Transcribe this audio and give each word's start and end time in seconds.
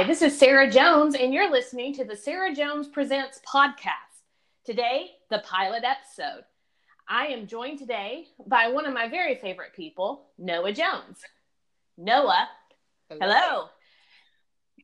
Hi, 0.00 0.06
this 0.06 0.22
is 0.22 0.38
Sarah 0.38 0.70
Jones, 0.70 1.14
and 1.14 1.30
you're 1.30 1.50
listening 1.50 1.92
to 1.96 2.06
the 2.06 2.16
Sarah 2.16 2.54
Jones 2.54 2.88
Presents 2.88 3.38
podcast. 3.46 4.22
Today, 4.64 5.10
the 5.28 5.40
pilot 5.40 5.84
episode. 5.84 6.44
I 7.06 7.26
am 7.26 7.46
joined 7.46 7.80
today 7.80 8.28
by 8.46 8.68
one 8.68 8.86
of 8.86 8.94
my 8.94 9.10
very 9.10 9.34
favorite 9.34 9.74
people, 9.76 10.30
Noah 10.38 10.72
Jones. 10.72 11.20
Noah, 11.98 12.48
hello. 13.10 13.20
hello. 13.20 13.68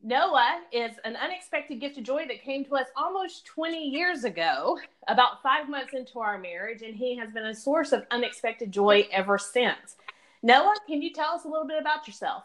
Noah 0.03 0.61
is 0.71 0.91
an 1.03 1.15
unexpected 1.15 1.81
gift 1.81 1.97
of 1.97 2.03
joy 2.03 2.27
that 2.27 2.43
came 2.43 2.63
to 2.65 2.75
us 2.75 2.85
almost 2.95 3.47
20 3.47 3.89
years 3.89 4.23
ago, 4.23 4.77
about 5.07 5.41
five 5.41 5.67
months 5.67 5.95
into 5.95 6.19
our 6.19 6.37
marriage, 6.37 6.83
and 6.83 6.95
he 6.95 7.17
has 7.17 7.31
been 7.31 7.47
a 7.47 7.55
source 7.55 7.91
of 7.91 8.05
unexpected 8.11 8.71
joy 8.71 9.07
ever 9.11 9.39
since. 9.39 9.95
Noah, 10.43 10.75
can 10.85 11.01
you 11.01 11.11
tell 11.11 11.33
us 11.33 11.43
a 11.43 11.47
little 11.47 11.65
bit 11.65 11.81
about 11.81 12.05
yourself? 12.05 12.43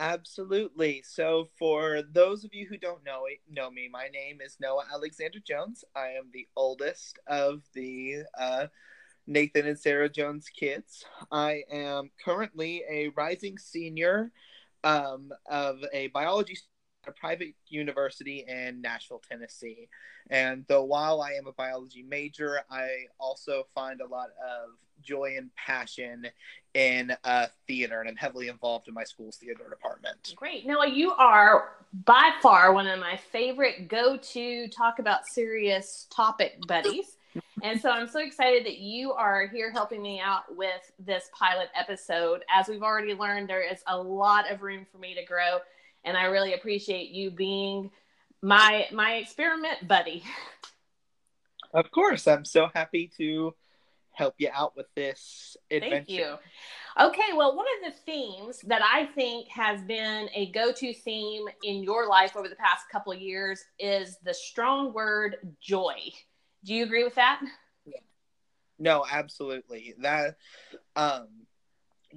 Absolutely. 0.00 1.02
So, 1.04 1.50
for 1.58 2.00
those 2.02 2.42
of 2.42 2.54
you 2.54 2.66
who 2.66 2.78
don't 2.78 3.04
know 3.04 3.24
know 3.50 3.70
me, 3.70 3.86
my 3.92 4.08
name 4.08 4.40
is 4.40 4.56
Noah 4.58 4.86
Alexander 4.90 5.40
Jones. 5.46 5.84
I 5.94 6.12
am 6.12 6.30
the 6.32 6.48
oldest 6.56 7.18
of 7.26 7.60
the 7.74 8.22
uh, 8.38 8.68
Nathan 9.26 9.66
and 9.66 9.78
Sarah 9.78 10.08
Jones 10.08 10.48
kids. 10.48 11.04
I 11.30 11.64
am 11.70 12.10
currently 12.24 12.82
a 12.90 13.08
rising 13.10 13.58
senior 13.58 14.32
um, 14.84 15.32
of 15.50 15.78
a 15.92 16.08
biology 16.08 16.56
a 17.06 17.12
private 17.12 17.54
university 17.68 18.44
in 18.48 18.80
Nashville, 18.80 19.22
Tennessee. 19.28 19.88
And 20.30 20.64
though 20.68 20.84
while 20.84 21.20
I 21.22 21.32
am 21.32 21.46
a 21.46 21.52
biology 21.52 22.02
major, 22.02 22.60
I 22.70 22.88
also 23.18 23.64
find 23.74 24.00
a 24.00 24.06
lot 24.06 24.28
of 24.42 24.70
joy 25.02 25.34
and 25.36 25.50
passion 25.54 26.26
in 26.74 27.12
uh, 27.24 27.46
theater, 27.66 28.00
and 28.00 28.08
I'm 28.08 28.16
heavily 28.16 28.48
involved 28.48 28.88
in 28.88 28.94
my 28.94 29.04
school's 29.04 29.36
theater 29.36 29.64
department. 29.68 30.34
Great. 30.36 30.66
Noah, 30.66 30.88
you 30.88 31.12
are 31.12 31.70
by 32.04 32.30
far 32.40 32.72
one 32.72 32.86
of 32.86 33.00
my 33.00 33.16
favorite 33.16 33.88
go 33.88 34.16
to 34.16 34.68
talk 34.68 34.98
about 34.98 35.26
serious 35.32 36.06
topic 36.10 36.58
buddies. 36.66 37.16
and 37.62 37.80
so 37.80 37.90
I'm 37.90 38.08
so 38.08 38.20
excited 38.20 38.64
that 38.66 38.78
you 38.78 39.12
are 39.12 39.46
here 39.46 39.70
helping 39.70 40.02
me 40.02 40.20
out 40.20 40.44
with 40.56 40.92
this 40.98 41.28
pilot 41.36 41.68
episode. 41.74 42.44
As 42.52 42.68
we've 42.68 42.82
already 42.82 43.14
learned, 43.14 43.48
there 43.48 43.62
is 43.62 43.82
a 43.86 43.96
lot 43.96 44.50
of 44.50 44.62
room 44.62 44.86
for 44.90 44.98
me 44.98 45.14
to 45.14 45.24
grow 45.24 45.58
and 46.04 46.16
I 46.16 46.24
really 46.24 46.54
appreciate 46.54 47.10
you 47.10 47.30
being 47.30 47.90
my 48.42 48.86
my 48.92 49.14
experiment 49.16 49.86
buddy. 49.86 50.22
Of 51.72 51.92
course, 51.92 52.26
I'm 52.26 52.44
so 52.44 52.66
happy 52.74 53.12
to 53.16 53.54
help 54.12 54.34
you 54.38 54.48
out 54.52 54.76
with 54.76 54.86
this 54.94 55.56
adventure. 55.70 55.96
Thank 55.96 56.08
you. 56.08 56.38
Okay, 57.00 57.32
well, 57.34 57.56
one 57.56 57.66
of 57.78 57.92
the 57.92 57.98
themes 58.00 58.60
that 58.66 58.82
I 58.82 59.06
think 59.06 59.48
has 59.48 59.82
been 59.82 60.28
a 60.34 60.50
go-to 60.50 60.92
theme 60.92 61.46
in 61.62 61.82
your 61.82 62.08
life 62.08 62.36
over 62.36 62.48
the 62.48 62.56
past 62.56 62.84
couple 62.90 63.12
of 63.12 63.20
years 63.20 63.62
is 63.78 64.18
the 64.24 64.34
strong 64.34 64.92
word 64.92 65.36
joy. 65.60 65.96
Do 66.64 66.74
you 66.74 66.84
agree 66.84 67.04
with 67.04 67.14
that? 67.14 67.40
No, 68.78 69.04
absolutely. 69.10 69.94
That 69.98 70.36
um 70.96 71.28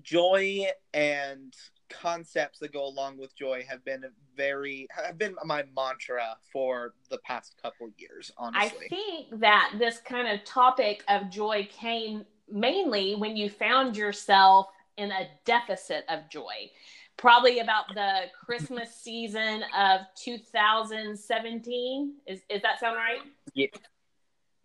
joy 0.02 0.66
and 0.94 1.54
concepts 1.89 2.59
that 2.59 2.72
go 2.72 2.86
along 2.86 3.17
with 3.17 3.36
joy 3.36 3.64
have 3.67 3.84
been 3.86 4.03
very 4.36 4.88
have 4.89 5.17
been 5.17 5.36
my 5.44 5.64
mantra 5.76 6.36
for 6.52 6.94
the 7.09 7.17
past 7.20 7.56
couple 7.62 7.88
years 7.98 8.31
honestly. 8.38 8.86
i 8.86 8.88
think 8.90 9.40
that 9.40 9.73
this 9.78 10.00
kind 10.00 10.28
of 10.28 10.44
topic 10.45 11.03
of 11.08 11.30
joy 11.30 11.67
came 11.72 12.25
mainly 12.50 13.16
when 13.16 13.36
you 13.36 13.50
found 13.50 13.98
yourself 13.98 14.67
in 14.98 15.12
a 15.12 15.28
deficit 15.45 16.06
of 16.09 16.30
joy. 16.30 16.70
Probably 17.17 17.59
about 17.59 17.86
the 17.94 18.23
christmas 18.45 18.95
season 19.02 19.64
of 19.78 20.02
2017 20.16 22.13
is, 22.28 22.41
is 22.50 22.62
that 22.62 22.79
sound 22.79 22.96
right? 22.96 23.19
Yeah. 23.53 23.68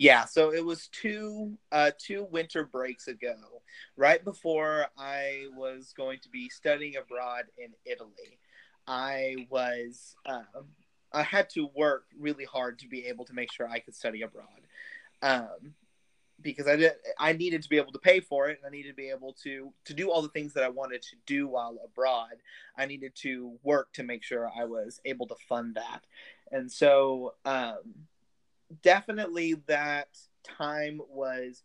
Yeah, 0.01 0.27
so 0.27 0.53
it 0.53 0.65
was 0.65 0.87
two 0.93 1.59
uh, 1.73 1.91
two 1.99 2.29
winter 2.31 2.65
breaks 2.65 3.09
ago, 3.09 3.35
right 3.97 4.25
before 4.25 4.87
I 4.97 5.47
was 5.57 5.93
going 5.97 6.19
to 6.21 6.29
be 6.29 6.49
studying 6.49 6.97
abroad 6.97 7.45
in 7.57 7.71
Italy. 7.85 8.39
I 8.87 9.47
was 9.51 10.15
um, 10.27 10.45
I 11.13 11.23
had 11.23 11.51
to 11.51 11.69
work 11.75 12.05
really 12.19 12.45
hard 12.45 12.79
to 12.81 12.89
be 12.89 13.07
able 13.07 13.25
to 13.27 13.35
make 13.35 13.53
sure 13.53 13.69
I 13.69 13.81
could 13.81 13.95
study 13.95 14.23
abroad, 14.23 14.47
um, 15.23 15.75
because 16.41 16.67
I 16.67 16.77
did 16.77 16.93
I 17.19 17.33
needed 17.33 17.63
to 17.63 17.69
be 17.69 17.77
able 17.77 17.93
to 17.93 17.99
pay 17.99 18.21
for 18.21 18.49
it, 18.49 18.59
and 18.59 18.67
I 18.67 18.75
needed 18.75 18.91
to 18.91 18.95
be 18.95 19.11
able 19.11 19.35
to 19.45 19.73
to 19.85 19.95
do 19.95 20.11
all 20.11 20.23
the 20.23 20.29
things 20.29 20.55
that 20.55 20.65
I 20.65 20.69
wanted 20.69 21.03
to 21.03 21.17
do 21.27 21.49
while 21.49 21.77
abroad. 21.85 22.37
I 22.77 22.87
needed 22.87 23.15
to 23.23 23.59
work 23.63 23.93
to 23.95 24.03
make 24.03 24.23
sure 24.23 24.51
I 24.57 24.65
was 24.65 25.01
able 25.05 25.27
to 25.29 25.37
fund 25.49 25.75
that, 25.77 26.05
and 26.51 26.71
so. 26.71 27.35
Um, 27.45 28.07
definitely 28.83 29.55
that 29.67 30.09
time 30.45 31.01
was 31.09 31.63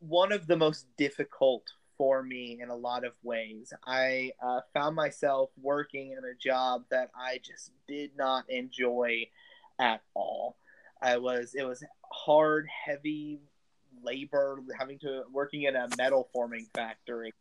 one 0.00 0.32
of 0.32 0.46
the 0.46 0.56
most 0.56 0.86
difficult 0.96 1.64
for 1.96 2.22
me 2.22 2.58
in 2.60 2.70
a 2.70 2.76
lot 2.76 3.04
of 3.04 3.12
ways. 3.22 3.72
I 3.84 4.32
uh, 4.40 4.60
found 4.72 4.94
myself 4.94 5.50
working 5.60 6.12
in 6.12 6.24
a 6.24 6.34
job 6.38 6.84
that 6.90 7.10
I 7.14 7.40
just 7.42 7.72
did 7.88 8.12
not 8.16 8.48
enjoy 8.48 9.26
at 9.78 10.00
all. 10.14 10.56
I 11.02 11.18
was 11.18 11.54
it 11.54 11.64
was 11.64 11.84
hard, 12.10 12.68
heavy 12.86 13.40
labor, 14.02 14.60
having 14.78 14.98
to 15.00 15.24
working 15.32 15.62
in 15.64 15.76
a 15.76 15.88
metal 15.96 16.28
forming 16.32 16.66
factory. 16.74 17.34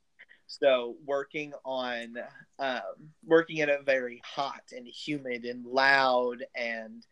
So 0.47 0.95
working 1.06 1.53
on 1.66 2.16
um, 2.57 3.12
working 3.25 3.57
in 3.57 3.69
a 3.69 3.81
very 3.84 4.22
hot 4.24 4.63
and 4.72 4.88
humid 4.88 5.45
and 5.45 5.66
loud 5.66 6.44
and 6.56 7.06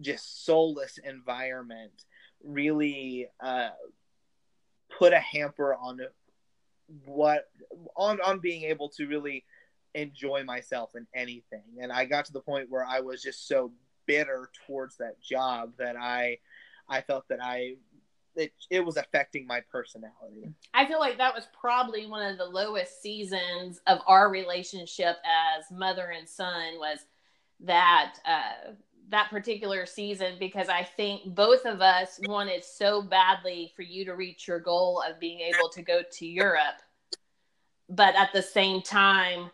just 0.00 0.44
soulless 0.44 0.98
environment 0.98 2.04
really 2.44 3.28
uh, 3.42 3.70
put 4.98 5.12
a 5.12 5.20
hamper 5.20 5.74
on 5.74 6.00
what 7.06 7.48
on 7.96 8.20
on 8.20 8.38
being 8.38 8.64
able 8.64 8.88
to 8.90 9.06
really 9.06 9.44
enjoy 9.94 10.42
myself 10.44 10.94
in 10.94 11.06
anything. 11.14 11.62
And 11.80 11.92
i 11.92 12.04
got 12.04 12.24
to 12.26 12.32
the 12.32 12.40
point 12.40 12.70
where 12.70 12.84
i 12.84 13.00
was 13.00 13.22
just 13.22 13.46
so 13.48 13.72
bitter 14.06 14.50
towards 14.66 14.96
that 14.96 15.20
job 15.22 15.72
that 15.78 15.96
i 15.96 16.38
i 16.88 17.00
felt 17.00 17.28
that 17.28 17.38
i 17.42 17.74
it, 18.34 18.52
it 18.70 18.80
was 18.80 18.96
affecting 18.96 19.46
my 19.46 19.60
personality. 19.70 20.48
I 20.72 20.86
feel 20.86 20.98
like 20.98 21.18
that 21.18 21.34
was 21.34 21.46
probably 21.58 22.06
one 22.06 22.30
of 22.30 22.38
the 22.38 22.46
lowest 22.46 23.02
seasons 23.02 23.80
of 23.86 23.98
our 24.06 24.30
relationship 24.30 25.16
as 25.26 25.64
mother 25.70 26.14
and 26.16 26.28
son 26.28 26.78
was 26.78 27.00
that 27.60 28.14
uh, 28.24 28.72
that 29.12 29.30
particular 29.30 29.86
season 29.86 30.34
because 30.40 30.68
I 30.68 30.82
think 30.82 31.34
both 31.34 31.64
of 31.66 31.80
us 31.80 32.18
wanted 32.26 32.64
so 32.64 33.02
badly 33.02 33.72
for 33.76 33.82
you 33.82 34.04
to 34.06 34.14
reach 34.14 34.48
your 34.48 34.58
goal 34.58 35.02
of 35.06 35.20
being 35.20 35.40
able 35.40 35.68
to 35.68 35.82
go 35.82 36.00
to 36.10 36.26
Europe. 36.26 36.80
But 37.88 38.14
at 38.16 38.32
the 38.32 38.42
same 38.42 38.80
time, 38.80 39.50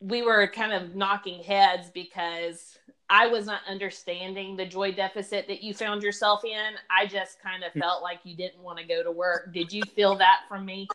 we 0.00 0.22
were 0.22 0.48
kind 0.48 0.72
of 0.72 0.96
knocking 0.96 1.42
heads 1.42 1.90
because 1.94 2.76
I 3.08 3.28
was 3.28 3.46
not 3.46 3.60
understanding 3.68 4.56
the 4.56 4.66
joy 4.66 4.92
deficit 4.92 5.46
that 5.46 5.62
you 5.62 5.72
found 5.72 6.02
yourself 6.02 6.44
in. 6.44 6.74
I 6.90 7.06
just 7.06 7.40
kind 7.40 7.62
of 7.62 7.72
hmm. 7.72 7.80
felt 7.80 8.02
like 8.02 8.18
you 8.24 8.36
didn't 8.36 8.62
want 8.62 8.78
to 8.78 8.84
go 8.84 9.02
to 9.02 9.12
work. 9.12 9.52
Did 9.54 9.72
you 9.72 9.82
feel 9.94 10.16
that 10.16 10.40
from 10.48 10.66
me? 10.66 10.88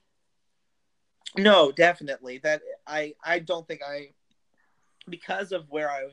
No, 1.38 1.72
definitely. 1.72 2.40
That 2.40 2.62
I 2.86 3.16
I 3.24 3.40
don't 3.40 3.68
think 3.68 3.82
I 3.82 4.10
because 5.10 5.52
of 5.52 5.66
where 5.70 5.90
I 5.90 6.10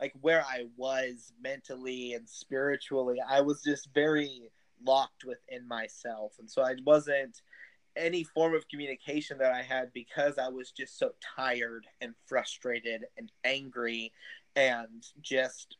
like 0.00 0.12
where 0.20 0.44
I 0.44 0.66
was 0.76 1.32
mentally 1.42 2.14
and 2.14 2.28
spiritually, 2.28 3.18
I 3.26 3.40
was 3.40 3.62
just 3.62 3.88
very 3.94 4.50
locked 4.84 5.24
within 5.24 5.66
myself. 5.66 6.34
And 6.38 6.50
so 6.50 6.62
I 6.62 6.76
wasn't 6.84 7.40
any 7.96 8.22
form 8.22 8.54
of 8.54 8.68
communication 8.68 9.38
that 9.38 9.52
I 9.52 9.62
had 9.62 9.92
because 9.92 10.38
I 10.38 10.48
was 10.48 10.70
just 10.70 10.98
so 10.98 11.10
tired 11.36 11.86
and 12.00 12.14
frustrated 12.26 13.04
and 13.16 13.30
angry 13.44 14.12
and 14.54 15.04
just 15.20 15.76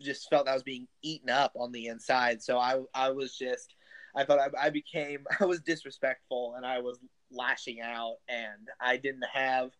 just 0.00 0.30
felt 0.30 0.48
I 0.48 0.54
was 0.54 0.62
being 0.62 0.86
eaten 1.02 1.30
up 1.30 1.52
on 1.56 1.72
the 1.72 1.86
inside. 1.86 2.42
So 2.42 2.58
I 2.58 2.80
I 2.94 3.10
was 3.10 3.36
just 3.36 3.74
I 4.16 4.24
thought 4.24 4.38
I, 4.38 4.66
I 4.66 4.70
became 4.70 5.24
I 5.40 5.44
was 5.44 5.60
disrespectful 5.60 6.54
and 6.56 6.66
I 6.66 6.80
was 6.80 6.98
lashing 7.30 7.80
out 7.80 8.16
and 8.28 8.68
I 8.80 8.96
didn't 8.96 9.26
have 9.32 9.70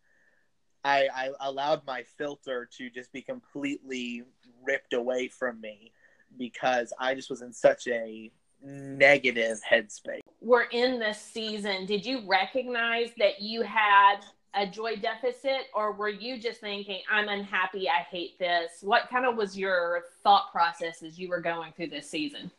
I, 0.85 1.09
I 1.15 1.31
allowed 1.41 1.87
my 1.87 2.03
filter 2.03 2.69
to 2.77 2.91
just 2.91 3.13
be 3.13 3.23
completely 3.23 4.23
ripped 4.65 4.93
away 4.93 5.29
from 5.29 5.61
me 5.61 5.93
because 6.39 6.93
I 6.99 7.15
just 7.15 7.31
was 7.31 7.43
in 7.43 7.53
such 7.53 7.87
a 7.89 8.31
negative 8.63 9.61
headspace. 9.69 10.21
We're 10.41 10.65
in 10.65 10.99
this 10.99 11.21
season. 11.21 11.87
Did 11.87 12.05
you 12.05 12.23
recognize 12.27 13.11
that 13.19 13.41
you 13.41 13.63
had 13.63 14.17
a 14.55 14.67
joy 14.67 14.97
deficit, 14.97 15.69
or 15.75 15.93
were 15.93 16.09
you 16.09 16.39
just 16.39 16.61
thinking, 16.61 17.01
I'm 17.11 17.29
unhappy, 17.29 17.89
I 17.89 18.03
hate 18.03 18.39
this? 18.39 18.71
What 18.83 19.09
kind 19.11 19.27
of 19.27 19.37
was 19.37 19.59
your 19.59 20.05
thought 20.23 20.53
process 20.53 21.03
as 21.03 21.19
you 21.19 21.29
were 21.29 21.41
going 21.41 21.73
through 21.73 21.89
this 21.89 22.09
season? 22.09 22.51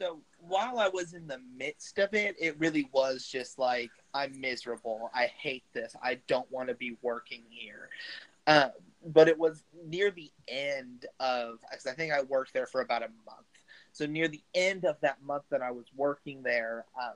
So, 0.00 0.20
while 0.38 0.78
I 0.78 0.88
was 0.88 1.14
in 1.14 1.26
the 1.26 1.40
midst 1.56 1.98
of 1.98 2.14
it, 2.14 2.36
it 2.40 2.58
really 2.58 2.88
was 2.92 3.26
just 3.26 3.58
like 3.58 3.90
I'm 4.14 4.40
miserable. 4.40 5.10
I 5.14 5.26
hate 5.26 5.64
this. 5.72 5.96
I 6.02 6.18
don't 6.26 6.50
want 6.50 6.68
to 6.68 6.74
be 6.74 6.96
working 7.02 7.42
here. 7.48 7.88
Um, 8.46 8.70
but 9.06 9.28
it 9.28 9.38
was 9.38 9.62
near 9.86 10.10
the 10.10 10.30
end 10.48 11.06
of 11.20 11.58
because 11.70 11.86
I 11.86 11.92
think 11.92 12.12
I 12.12 12.22
worked 12.22 12.52
there 12.52 12.66
for 12.66 12.80
about 12.80 13.02
a 13.02 13.08
month. 13.26 13.46
So 13.92 14.06
near 14.06 14.28
the 14.28 14.42
end 14.54 14.84
of 14.84 14.96
that 15.00 15.22
month 15.22 15.44
that 15.50 15.62
I 15.62 15.70
was 15.70 15.86
working 15.94 16.42
there, 16.42 16.86
um, 17.00 17.14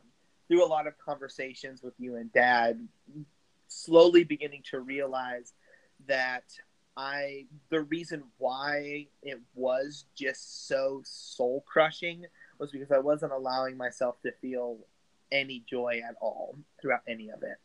through 0.48 0.64
a 0.64 0.69
lot 0.69 0.87
of 0.87 0.98
conversations 0.98 1.82
with 1.82 1.94
you 1.98 2.16
and 2.16 2.32
Dad, 2.32 2.87
slowly 3.69 4.25
beginning 4.25 4.62
to 4.70 4.81
realize 4.81 5.52
that 6.06 6.44
I 6.96 7.46
the 7.69 7.82
reason 7.82 8.25
why 8.38 9.08
it 9.22 9.40
was 9.54 10.04
just 10.14 10.66
so 10.66 11.02
soul 11.04 11.64
crushing 11.66 12.25
was 12.58 12.70
because 12.70 12.90
I 12.90 12.99
wasn't 12.99 13.32
allowing 13.32 13.76
myself 13.76 14.20
to 14.22 14.32
feel 14.40 14.78
any 15.31 15.62
joy 15.69 16.00
at 16.06 16.14
all 16.20 16.56
throughout 16.81 17.02
any 17.06 17.31
of 17.31 17.43
it. 17.43 17.58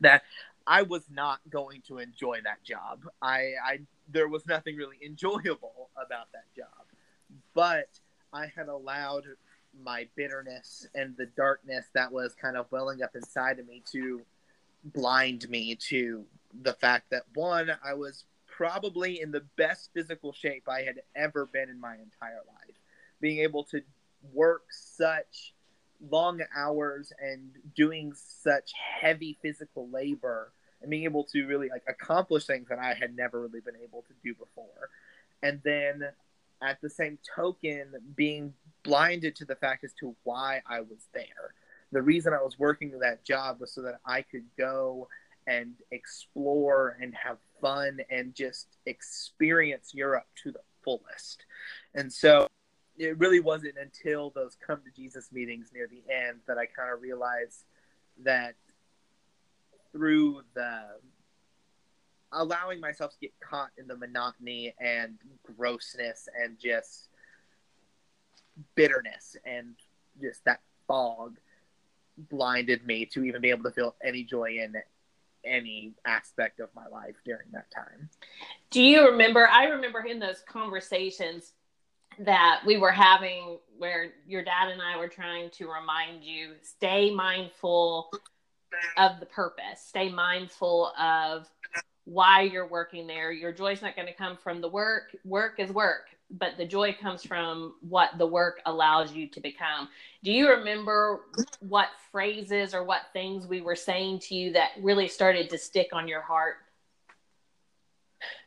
That 0.00 0.22
I 0.66 0.82
was 0.82 1.04
not 1.10 1.40
going 1.48 1.82
to 1.88 1.98
enjoy 1.98 2.40
that 2.44 2.62
job. 2.64 3.00
I, 3.22 3.52
I 3.64 3.80
there 4.10 4.28
was 4.28 4.46
nothing 4.46 4.76
really 4.76 4.98
enjoyable 5.04 5.90
about 5.96 6.32
that 6.32 6.46
job. 6.56 6.86
But 7.54 7.88
I 8.32 8.46
had 8.54 8.68
allowed 8.68 9.24
my 9.82 10.08
bitterness 10.16 10.86
and 10.94 11.16
the 11.16 11.26
darkness 11.26 11.86
that 11.94 12.10
was 12.10 12.34
kind 12.34 12.56
of 12.56 12.70
welling 12.70 13.02
up 13.02 13.14
inside 13.14 13.58
of 13.58 13.66
me 13.66 13.82
to 13.92 14.22
blind 14.84 15.48
me 15.48 15.74
to 15.74 16.24
the 16.62 16.72
fact 16.74 17.10
that 17.10 17.24
one, 17.34 17.70
I 17.84 17.94
was 17.94 18.24
probably 18.46 19.20
in 19.20 19.30
the 19.30 19.44
best 19.56 19.90
physical 19.92 20.32
shape 20.32 20.68
I 20.68 20.82
had 20.82 21.02
ever 21.14 21.46
been 21.46 21.68
in 21.68 21.78
my 21.78 21.94
entire 21.94 22.42
life. 22.46 22.76
Being 23.20 23.40
able 23.40 23.64
to 23.64 23.82
work 24.32 24.64
such 24.70 25.54
long 26.10 26.40
hours 26.56 27.12
and 27.20 27.50
doing 27.74 28.12
such 28.14 28.72
heavy 29.00 29.38
physical 29.42 29.88
labor 29.88 30.52
and 30.80 30.90
being 30.90 31.04
able 31.04 31.24
to 31.24 31.46
really 31.46 31.68
like 31.68 31.84
accomplish 31.88 32.46
things 32.46 32.68
that 32.68 32.78
I 32.78 32.94
had 32.94 33.16
never 33.16 33.40
really 33.40 33.60
been 33.60 33.76
able 33.82 34.02
to 34.02 34.14
do 34.22 34.34
before. 34.34 34.90
And 35.42 35.60
then 35.64 36.02
at 36.62 36.80
the 36.80 36.90
same 36.90 37.18
token, 37.34 37.92
being 38.14 38.54
blinded 38.82 39.36
to 39.36 39.44
the 39.44 39.56
fact 39.56 39.84
as 39.84 39.92
to 40.00 40.14
why 40.24 40.62
I 40.66 40.80
was 40.80 41.08
there. 41.12 41.54
The 41.92 42.02
reason 42.02 42.32
I 42.32 42.42
was 42.42 42.58
working 42.58 42.98
that 42.98 43.24
job 43.24 43.60
was 43.60 43.72
so 43.72 43.82
that 43.82 44.00
I 44.04 44.22
could 44.22 44.44
go 44.58 45.08
and 45.46 45.74
explore 45.90 46.96
and 47.00 47.14
have 47.14 47.38
fun 47.60 48.00
and 48.10 48.34
just 48.34 48.78
experience 48.86 49.92
Europe 49.94 50.26
to 50.42 50.50
the 50.50 50.60
fullest. 50.82 51.44
And 51.94 52.12
so 52.12 52.48
it 52.98 53.18
really 53.18 53.40
wasn't 53.40 53.74
until 53.80 54.30
those 54.30 54.56
come 54.64 54.80
to 54.84 54.90
Jesus 55.00 55.30
meetings 55.32 55.70
near 55.72 55.86
the 55.86 56.02
end 56.12 56.40
that 56.46 56.58
I 56.58 56.66
kind 56.66 56.92
of 56.92 57.02
realized 57.02 57.64
that 58.24 58.54
through 59.92 60.42
the 60.54 60.82
allowing 62.32 62.80
myself 62.80 63.12
to 63.12 63.18
get 63.20 63.32
caught 63.40 63.70
in 63.78 63.86
the 63.86 63.96
monotony 63.96 64.74
and 64.80 65.16
grossness 65.56 66.28
and 66.42 66.58
just 66.58 67.08
bitterness 68.74 69.36
and 69.44 69.74
just 70.20 70.44
that 70.44 70.60
fog 70.86 71.36
blinded 72.16 72.84
me 72.86 73.04
to 73.04 73.24
even 73.24 73.40
be 73.40 73.50
able 73.50 73.64
to 73.64 73.70
feel 73.70 73.94
any 74.02 74.24
joy 74.24 74.56
in 74.58 74.74
any 75.44 75.92
aspect 76.04 76.60
of 76.60 76.68
my 76.74 76.86
life 76.88 77.14
during 77.24 77.46
that 77.52 77.70
time. 77.70 78.08
Do 78.70 78.82
you 78.82 79.10
remember? 79.10 79.46
I 79.48 79.66
remember 79.66 80.00
in 80.00 80.18
those 80.18 80.42
conversations 80.48 81.52
that 82.20 82.62
we 82.66 82.76
were 82.76 82.90
having 82.90 83.58
where 83.78 84.12
your 84.26 84.42
dad 84.42 84.68
and 84.68 84.80
I 84.80 84.96
were 84.96 85.08
trying 85.08 85.50
to 85.50 85.66
remind 85.68 86.24
you 86.24 86.52
stay 86.62 87.14
mindful 87.14 88.10
of 88.96 89.20
the 89.20 89.26
purpose, 89.26 89.80
stay 89.86 90.08
mindful 90.08 90.92
of 90.98 91.48
why 92.04 92.42
you're 92.42 92.66
working 92.66 93.06
there. 93.06 93.32
Your 93.32 93.52
joy's 93.52 93.82
not 93.82 93.96
going 93.96 94.06
to 94.06 94.14
come 94.14 94.36
from 94.36 94.60
the 94.60 94.68
work. 94.68 95.16
Work 95.24 95.58
is 95.58 95.70
work, 95.70 96.06
but 96.30 96.56
the 96.56 96.64
joy 96.64 96.96
comes 97.00 97.24
from 97.24 97.74
what 97.80 98.10
the 98.16 98.26
work 98.26 98.60
allows 98.64 99.12
you 99.12 99.28
to 99.28 99.40
become. 99.40 99.88
Do 100.22 100.32
you 100.32 100.48
remember 100.48 101.22
what 101.60 101.88
phrases 102.12 102.74
or 102.74 102.84
what 102.84 103.02
things 103.12 103.46
we 103.46 103.60
were 103.60 103.76
saying 103.76 104.20
to 104.20 104.34
you 104.34 104.52
that 104.52 104.70
really 104.80 105.08
started 105.08 105.50
to 105.50 105.58
stick 105.58 105.88
on 105.92 106.06
your 106.08 106.22
heart? 106.22 106.56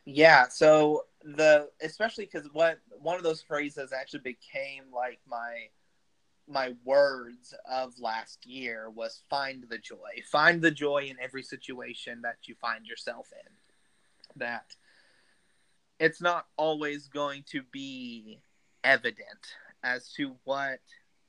Yeah, 0.04 0.48
so 0.48 1.04
the 1.22 1.68
especially 1.82 2.28
because 2.30 2.48
what 2.52 2.78
one 3.00 3.16
of 3.16 3.22
those 3.22 3.42
phrases 3.42 3.92
actually 3.92 4.20
became 4.20 4.84
like 4.94 5.18
my 5.26 5.66
my 6.48 6.74
words 6.84 7.54
of 7.70 7.92
last 8.00 8.44
year 8.46 8.90
was 8.90 9.22
find 9.28 9.64
the 9.68 9.78
joy 9.78 10.22
find 10.30 10.62
the 10.62 10.70
joy 10.70 11.06
in 11.08 11.16
every 11.22 11.42
situation 11.42 12.22
that 12.22 12.36
you 12.44 12.54
find 12.54 12.86
yourself 12.86 13.28
in 13.32 13.52
that 14.36 14.74
it's 15.98 16.22
not 16.22 16.46
always 16.56 17.08
going 17.08 17.44
to 17.50 17.62
be 17.70 18.40
evident 18.82 19.54
as 19.84 20.10
to 20.14 20.34
what 20.44 20.80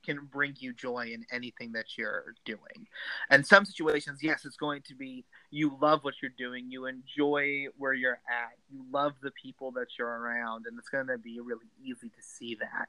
can 0.04 0.28
bring 0.32 0.56
you 0.60 0.74
joy 0.74 1.12
in 1.14 1.26
anything 1.32 1.74
that 1.74 1.98
you're 1.98 2.34
doing. 2.46 2.88
And 3.30 3.46
some 3.46 3.66
situations, 3.66 4.24
yes, 4.24 4.46
it's 4.46 4.58
going 4.58 4.82
to 4.88 4.96
be 4.96 5.26
you 5.52 5.78
love 5.82 6.04
what 6.04 6.16
you're 6.22 6.32
doing, 6.38 6.72
you 6.72 6.86
enjoy 6.86 7.66
where 7.78 7.94
you're 7.94 8.22
at, 8.30 8.54
you 8.72 8.84
love 8.92 9.14
the 9.22 9.32
people 9.32 9.72
that 9.72 9.88
you're 10.00 10.08
around, 10.08 10.66
and 10.66 10.80
it's 10.80 10.90
going 10.90 11.08
to 11.08 11.18
be 11.18 11.40
really 11.42 11.70
easy 11.84 12.10
to 12.10 12.22
see 12.22 12.56
that. 12.56 12.88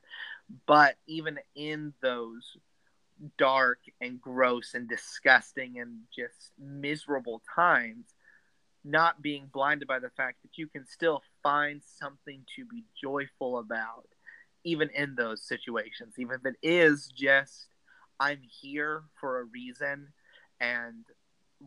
But 0.67 0.97
even 1.07 1.39
in 1.55 1.93
those 2.01 2.57
dark 3.37 3.81
and 4.01 4.21
gross 4.21 4.75
and 4.75 4.89
disgusting 4.89 5.79
and 5.81 6.01
just 6.15 6.53
miserable 6.59 7.43
times, 7.55 8.07
not 8.85 9.23
being 9.23 9.49
blinded 9.53 9.87
by 9.89 9.99
the 9.99 10.11
fact 10.11 10.39
that 10.43 10.57
you 10.57 10.67
can 10.67 10.87
still 10.87 11.23
find 11.43 11.83
something 12.01 12.43
to 12.57 12.65
be 12.65 12.85
joyful 13.01 13.59
about 13.59 14.07
even 14.65 14.89
in 14.91 15.15
those 15.17 15.43
situations, 15.43 16.15
even 16.19 16.37
if 16.37 16.47
it 16.47 16.57
is 16.63 17.09
just 17.09 17.67
I'm 18.21 18.41
here 18.61 19.03
for 19.21 19.41
a 19.41 19.45
reason, 19.45 20.09
and 20.61 21.05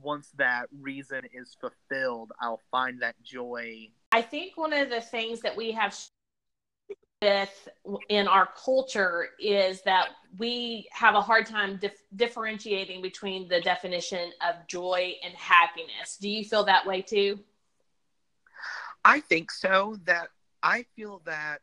once 0.02 0.32
that 0.38 0.68
reason 0.82 1.22
is 1.34 1.56
fulfilled, 1.60 2.32
I'll 2.42 2.62
find 2.72 3.02
that 3.02 3.16
joy. 3.24 3.90
I 4.12 4.22
think 4.22 4.58
one 4.58 4.74
of 4.74 4.90
the 4.90 5.02
things 5.02 5.42
that 5.42 5.56
we 5.56 5.72
have 5.72 5.96
with 7.22 7.70
in 8.10 8.28
our 8.28 8.50
culture 8.64 9.30
is 9.40 9.82
that 9.84 10.10
we 10.38 10.88
have 10.92 11.16
a 11.16 11.22
hard 11.22 11.46
time 11.46 11.78
dif- 11.78 12.04
differentiating 12.16 13.02
between 13.02 13.48
the 13.48 13.62
definition 13.62 14.32
of 14.48 14.56
joy 14.68 15.14
and 15.24 15.34
happiness. 15.34 16.18
Do 16.20 16.30
you 16.30 16.44
feel 16.44 16.66
that 16.66 16.86
way 16.86 17.02
too? 17.02 17.40
I 19.04 19.22
think 19.22 19.52
so. 19.52 19.98
That 20.06 20.28
I 20.62 20.86
feel 20.96 21.22
that 21.26 21.62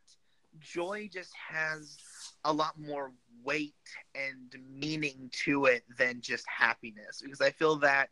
joy 0.59 1.09
just 1.11 1.33
has 1.49 1.97
a 2.43 2.51
lot 2.53 2.79
more 2.79 3.11
weight 3.43 3.73
and 4.15 4.55
meaning 4.69 5.29
to 5.45 5.65
it 5.65 5.83
than 5.97 6.21
just 6.21 6.45
happiness 6.47 7.21
because 7.21 7.41
I 7.41 7.51
feel 7.51 7.77
that 7.77 8.09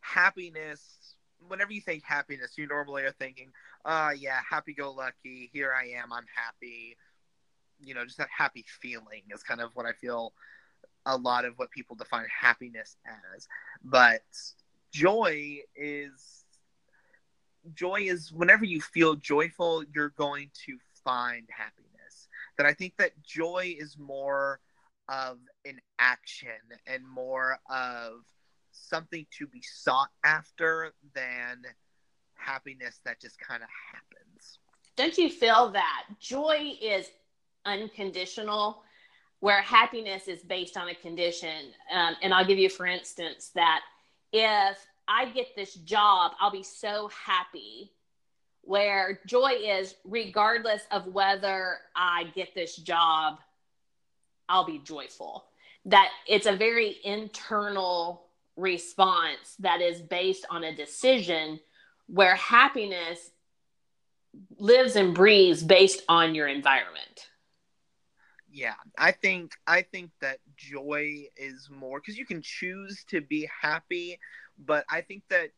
happiness 0.00 1.14
whenever 1.48 1.72
you 1.72 1.80
think 1.80 2.02
happiness 2.04 2.52
you 2.56 2.66
normally 2.66 3.02
are 3.02 3.12
thinking 3.12 3.50
uh, 3.84 4.10
yeah 4.16 4.40
happy 4.48 4.74
go 4.74 4.92
lucky 4.92 5.50
here 5.52 5.72
I 5.72 5.98
am 6.00 6.12
I'm 6.12 6.26
happy 6.34 6.96
you 7.82 7.94
know 7.94 8.04
just 8.04 8.18
that 8.18 8.28
happy 8.36 8.64
feeling 8.80 9.22
is 9.32 9.42
kind 9.42 9.60
of 9.60 9.74
what 9.74 9.86
I 9.86 9.92
feel 9.92 10.32
a 11.06 11.16
lot 11.16 11.44
of 11.44 11.54
what 11.58 11.70
people 11.70 11.96
define 11.96 12.26
happiness 12.28 12.96
as 13.34 13.48
but 13.82 14.22
joy 14.92 15.58
is 15.74 16.44
joy 17.74 18.00
is 18.02 18.32
whenever 18.32 18.64
you 18.64 18.80
feel 18.80 19.14
joyful 19.14 19.84
you're 19.94 20.10
going 20.10 20.50
to 20.66 20.76
find 21.04 21.48
happiness. 21.50 22.28
That 22.56 22.66
I 22.66 22.74
think 22.74 22.96
that 22.98 23.22
joy 23.22 23.74
is 23.78 23.96
more 23.98 24.60
of 25.08 25.38
an 25.64 25.80
action 25.98 26.50
and 26.86 27.06
more 27.06 27.58
of 27.68 28.24
something 28.72 29.26
to 29.38 29.46
be 29.46 29.62
sought 29.62 30.10
after 30.24 30.92
than 31.14 31.62
happiness 32.34 33.00
that 33.04 33.20
just 33.20 33.38
kind 33.38 33.62
of 33.62 33.68
happens. 33.92 34.58
Don't 34.96 35.16
you 35.16 35.30
feel 35.30 35.70
that 35.70 36.04
joy 36.18 36.72
is 36.80 37.06
unconditional, 37.64 38.82
where 39.40 39.62
happiness 39.62 40.28
is 40.28 40.42
based 40.42 40.76
on 40.76 40.88
a 40.88 40.94
condition? 40.94 41.72
Um, 41.92 42.16
and 42.22 42.34
I'll 42.34 42.44
give 42.44 42.58
you, 42.58 42.68
for 42.68 42.86
instance, 42.86 43.50
that 43.54 43.80
if 44.32 44.78
I 45.08 45.26
get 45.26 45.56
this 45.56 45.74
job, 45.74 46.32
I'll 46.40 46.50
be 46.50 46.62
so 46.62 47.08
happy 47.08 47.92
where 48.62 49.20
joy 49.26 49.52
is 49.62 49.94
regardless 50.04 50.82
of 50.90 51.06
whether 51.06 51.78
I 51.96 52.24
get 52.34 52.54
this 52.54 52.76
job, 52.76 53.38
I'll 54.48 54.66
be 54.66 54.78
joyful. 54.78 55.46
That 55.86 56.10
it's 56.28 56.46
a 56.46 56.54
very 56.56 56.98
internal 57.04 58.26
response 58.56 59.56
that 59.58 59.80
is 59.80 60.00
based 60.00 60.46
on 60.50 60.64
a 60.64 60.74
decision 60.74 61.60
where 62.06 62.34
happiness 62.34 63.30
lives 64.58 64.96
and 64.96 65.14
breathes 65.14 65.62
based 65.62 66.02
on 66.08 66.34
your 66.34 66.46
environment. 66.46 67.28
yeah 68.52 68.74
i 68.98 69.10
think 69.12 69.52
i 69.66 69.80
think 69.82 70.10
that 70.20 70.38
joy 70.56 71.24
is 71.36 71.68
more 71.70 72.00
because 72.00 72.18
you 72.18 72.26
can 72.26 72.42
choose 72.42 73.04
to 73.04 73.20
be 73.20 73.48
happy 73.62 74.18
but 74.58 74.84
i 74.90 75.00
think 75.00 75.22
that 75.28 75.50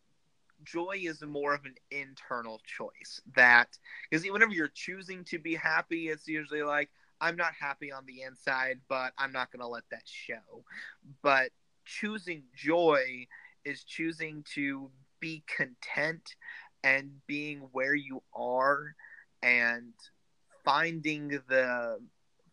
joy 0.65 0.99
is 1.03 1.23
more 1.23 1.55
of 1.55 1.65
an 1.65 1.75
internal 1.91 2.61
choice 2.67 3.21
that 3.35 3.77
because 4.11 4.25
whenever 4.31 4.53
you're 4.53 4.69
choosing 4.69 5.25
to 5.25 5.39
be 5.39 5.55
happy 5.55 6.09
it's 6.09 6.29
usually 6.29 6.63
like 6.63 6.91
i'm 7.21 7.37
not 7.37 7.53
happy 7.59 7.91
on 7.91 8.05
the 8.07 8.23
inside 8.23 8.79
but 8.89 9.13
i'm 9.19 9.33
not 9.33 9.51
going 9.51 9.61
to 9.61 9.67
let 9.67 9.85
that 9.91 10.05
show 10.05 10.65
but 11.23 11.51
choosing 11.85 12.45
joy 12.55 13.27
is 13.65 13.85
choosing 13.85 14.45
to 14.55 14.91
be 15.21 15.45
content 15.47 16.35
and 16.85 17.11
being 17.27 17.61
where 17.73 17.95
you 17.95 18.23
are 18.35 18.95
and 19.43 19.93
finding 20.65 21.29
the 21.49 21.99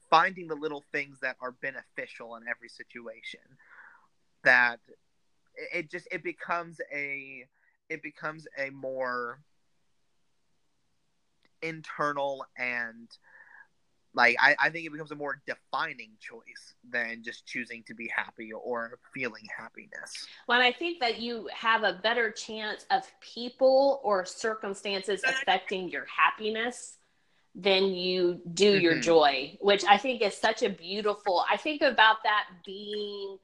finding 0.09 0.47
the 0.47 0.55
little 0.55 0.83
things 0.91 1.19
that 1.21 1.35
are 1.41 1.51
beneficial 1.51 2.35
in 2.35 2.43
every 2.47 2.69
situation. 2.69 3.41
That 4.43 4.79
it 5.73 5.89
just 5.89 6.07
it 6.11 6.23
becomes 6.23 6.79
a 6.93 7.45
it 7.89 8.01
becomes 8.01 8.47
a 8.57 8.69
more 8.69 9.39
internal 11.61 12.45
and 12.57 13.09
like 14.13 14.35
I, 14.39 14.55
I 14.59 14.69
think 14.69 14.85
it 14.85 14.91
becomes 14.91 15.11
a 15.11 15.15
more 15.15 15.41
defining 15.45 16.11
choice 16.19 16.75
than 16.89 17.21
just 17.23 17.45
choosing 17.45 17.83
to 17.87 17.93
be 17.93 18.09
happy 18.13 18.51
or 18.51 18.97
feeling 19.13 19.43
happiness 19.55 20.27
well 20.47 20.61
i 20.61 20.71
think 20.71 20.99
that 20.99 21.19
you 21.19 21.47
have 21.53 21.83
a 21.83 21.99
better 22.01 22.31
chance 22.31 22.85
of 22.91 23.03
people 23.21 24.01
or 24.03 24.25
circumstances 24.25 25.21
affecting 25.23 25.89
your 25.89 26.05
happiness 26.05 26.97
than 27.55 27.85
you 27.85 28.39
do 28.53 28.73
mm-hmm. 28.73 28.83
your 28.83 28.99
joy 28.99 29.57
which 29.61 29.83
i 29.85 29.97
think 29.97 30.21
is 30.21 30.35
such 30.35 30.63
a 30.63 30.69
beautiful 30.69 31.43
i 31.49 31.57
think 31.57 31.81
about 31.81 32.17
that 32.23 32.45
being 32.65 33.37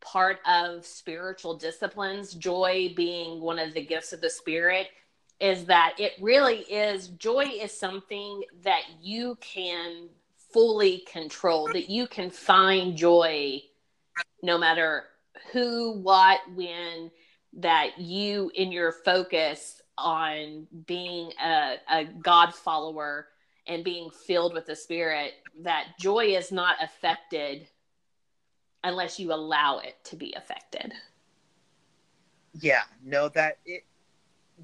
part 0.00 0.38
of 0.46 0.84
spiritual 0.84 1.56
disciplines 1.56 2.34
joy 2.34 2.92
being 2.96 3.40
one 3.40 3.58
of 3.58 3.72
the 3.74 3.84
gifts 3.84 4.12
of 4.12 4.20
the 4.20 4.30
spirit 4.30 4.88
is 5.42 5.64
that 5.64 5.96
it 5.98 6.12
really 6.20 6.60
is 6.60 7.08
joy 7.08 7.44
is 7.44 7.76
something 7.76 8.44
that 8.62 8.82
you 9.02 9.36
can 9.40 10.08
fully 10.52 11.02
control, 11.10 11.66
that 11.72 11.90
you 11.90 12.06
can 12.06 12.30
find 12.30 12.96
joy 12.96 13.60
no 14.42 14.56
matter 14.56 15.04
who, 15.52 15.98
what, 15.98 16.38
when, 16.54 17.10
that 17.54 17.98
you 17.98 18.52
in 18.54 18.70
your 18.70 18.92
focus 18.92 19.82
on 19.98 20.66
being 20.86 21.32
a, 21.44 21.74
a 21.90 22.04
God 22.04 22.54
follower 22.54 23.26
and 23.66 23.82
being 23.82 24.10
filled 24.10 24.54
with 24.54 24.66
the 24.66 24.76
Spirit, 24.76 25.32
that 25.62 25.88
joy 25.98 26.26
is 26.36 26.52
not 26.52 26.76
affected 26.80 27.66
unless 28.84 29.18
you 29.18 29.32
allow 29.32 29.78
it 29.78 29.96
to 30.04 30.16
be 30.16 30.32
affected. 30.36 30.92
Yeah, 32.60 32.82
no, 33.02 33.28
that 33.30 33.58
it 33.64 33.84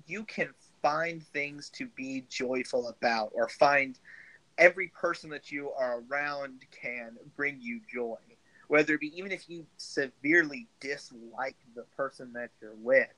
you 0.07 0.25
can 0.25 0.49
find 0.89 1.23
things 1.23 1.69
to 1.71 1.87
be 1.97 2.25
joyful 2.29 2.89
about 2.89 3.31
or 3.35 3.49
find 3.49 3.99
every 4.57 4.89
person 4.89 5.29
that 5.31 5.51
you 5.53 5.71
are 5.71 6.03
around 6.11 6.65
can 6.71 7.17
bring 7.37 7.59
you 7.61 7.81
joy. 7.93 8.17
Whether 8.69 8.95
it 8.95 9.01
be 9.01 9.17
even 9.19 9.33
if 9.33 9.49
you 9.49 9.67
severely 9.77 10.67
dislike 10.81 11.57
the 11.75 11.85
person 11.97 12.33
that 12.35 12.51
you're 12.61 12.75
with 12.75 13.09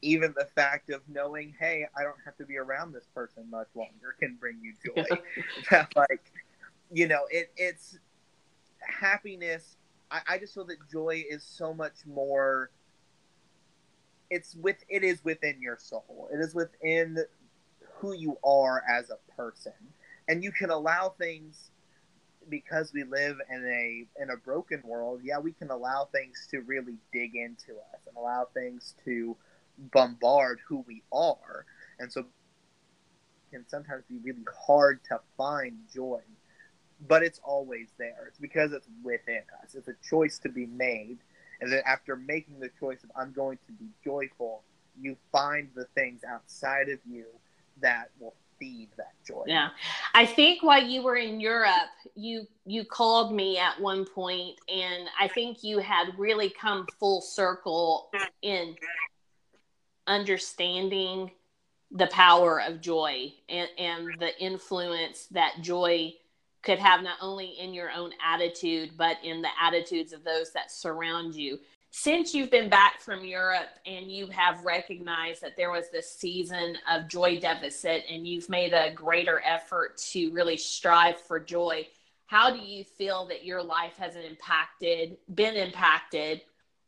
even 0.00 0.32
the 0.36 0.46
fact 0.54 0.90
of 0.90 1.00
knowing 1.08 1.52
hey 1.58 1.84
i 1.96 2.04
don't 2.04 2.18
have 2.24 2.36
to 2.36 2.44
be 2.46 2.56
around 2.56 2.92
this 2.92 3.08
person 3.12 3.42
much 3.50 3.66
longer 3.74 4.14
can 4.20 4.36
bring 4.38 4.56
you 4.62 4.72
joy. 4.86 5.04
That 5.70 5.92
like 5.96 6.32
you 6.92 7.08
know 7.08 7.22
it, 7.30 7.50
it's 7.56 7.98
happiness. 8.80 9.76
I, 10.10 10.20
I 10.28 10.38
just 10.38 10.54
feel 10.54 10.64
that 10.66 10.78
joy 10.90 11.24
is 11.28 11.42
so 11.42 11.74
much 11.74 12.06
more 12.06 12.70
it's 14.30 14.54
with 14.54 14.84
it 14.88 15.02
is 15.02 15.24
within 15.24 15.60
your 15.60 15.78
soul. 15.78 16.28
It 16.32 16.38
is 16.38 16.54
within 16.54 17.18
who 17.96 18.12
you 18.12 18.38
are 18.44 18.82
as 18.88 19.10
a 19.10 19.32
person, 19.32 19.72
and 20.28 20.42
you 20.42 20.52
can 20.52 20.70
allow 20.70 21.14
things 21.18 21.70
because 22.48 22.92
we 22.92 23.04
live 23.04 23.36
in 23.50 23.64
a 23.66 24.22
in 24.22 24.30
a 24.30 24.36
broken 24.36 24.82
world. 24.84 25.20
Yeah, 25.22 25.38
we 25.38 25.52
can 25.52 25.70
allow 25.70 26.08
things 26.12 26.46
to 26.50 26.60
really 26.60 26.96
dig 27.12 27.34
into 27.34 27.72
us 27.72 28.00
and 28.06 28.16
allow 28.16 28.48
things 28.54 28.94
to 29.04 29.36
bombard 29.92 30.60
who 30.66 30.84
we 30.86 31.02
are, 31.12 31.64
and 31.98 32.12
so 32.12 32.26
can 33.50 33.66
sometimes 33.68 34.04
be 34.08 34.18
really 34.18 34.44
hard 34.66 35.00
to 35.04 35.20
find 35.36 35.78
joy. 35.92 36.20
But 37.06 37.22
it's 37.22 37.40
always 37.44 37.88
there. 37.96 38.26
It's 38.28 38.38
because 38.38 38.72
it's 38.72 38.88
within 39.02 39.42
us. 39.62 39.74
It's 39.74 39.88
a 39.88 39.94
choice 40.02 40.38
to 40.40 40.48
be 40.48 40.66
made 40.66 41.18
and 41.60 41.72
then 41.72 41.82
after 41.86 42.16
making 42.16 42.60
the 42.60 42.70
choice 42.78 43.02
of 43.04 43.10
I'm 43.16 43.32
going 43.32 43.58
to 43.66 43.72
be 43.72 43.86
joyful, 44.04 44.62
you 45.00 45.16
find 45.32 45.68
the 45.74 45.84
things 45.94 46.22
outside 46.24 46.88
of 46.88 46.98
you 47.08 47.24
that 47.80 48.10
will 48.20 48.34
feed 48.58 48.88
that 48.96 49.12
joy. 49.26 49.44
Yeah. 49.46 49.68
I 50.14 50.26
think 50.26 50.62
while 50.62 50.82
you 50.82 51.02
were 51.02 51.16
in 51.16 51.40
Europe, 51.40 51.72
you 52.14 52.46
you 52.66 52.84
called 52.84 53.32
me 53.32 53.58
at 53.58 53.80
one 53.80 54.04
point 54.04 54.58
and 54.68 55.08
I 55.18 55.28
think 55.28 55.62
you 55.62 55.78
had 55.78 56.08
really 56.18 56.50
come 56.50 56.86
full 56.98 57.20
circle 57.20 58.10
in 58.42 58.74
understanding 60.06 61.30
the 61.90 62.08
power 62.08 62.60
of 62.60 62.80
joy 62.80 63.32
and, 63.48 63.68
and 63.78 64.08
the 64.18 64.38
influence 64.42 65.26
that 65.30 65.54
joy 65.62 66.12
could 66.62 66.78
have 66.78 67.02
not 67.02 67.16
only 67.20 67.46
in 67.58 67.72
your 67.72 67.90
own 67.90 68.10
attitude, 68.24 68.92
but 68.96 69.16
in 69.22 69.42
the 69.42 69.48
attitudes 69.60 70.12
of 70.12 70.24
those 70.24 70.52
that 70.52 70.70
surround 70.70 71.34
you. 71.34 71.58
Since 71.90 72.34
you've 72.34 72.50
been 72.50 72.68
back 72.68 73.00
from 73.00 73.24
Europe 73.24 73.70
and 73.86 74.12
you 74.12 74.26
have 74.26 74.64
recognized 74.64 75.40
that 75.40 75.56
there 75.56 75.70
was 75.70 75.90
this 75.90 76.10
season 76.10 76.76
of 76.90 77.08
joy 77.08 77.40
deficit 77.40 78.04
and 78.10 78.26
you've 78.26 78.50
made 78.50 78.74
a 78.74 78.92
greater 78.92 79.40
effort 79.44 79.96
to 80.12 80.30
really 80.32 80.56
strive 80.58 81.18
for 81.18 81.40
joy, 81.40 81.86
how 82.26 82.50
do 82.50 82.58
you 82.58 82.84
feel 82.84 83.26
that 83.26 83.44
your 83.44 83.62
life 83.62 83.96
has 83.96 84.16
impacted, 84.16 85.16
been 85.34 85.56
impacted 85.56 86.42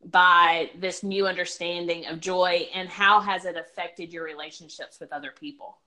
by 0.05 0.71
this 0.79 1.03
new 1.03 1.27
understanding 1.27 2.07
of 2.07 2.21
joy 2.21 2.69
and 2.75 2.89
how 2.89 3.21
has 3.21 3.47
it 3.47 3.57
affected 3.57 4.13
your 4.13 4.25
relationships 4.25 5.01
with 5.01 5.13
other 5.13 5.33
people? 5.39 5.79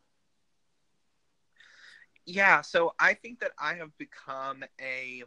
Yeah, 2.26 2.62
so 2.62 2.94
I 3.00 3.14
think 3.14 3.40
that 3.40 3.52
I 3.60 3.76
have 3.76 3.98
become 3.98 4.64
a 4.82 5.24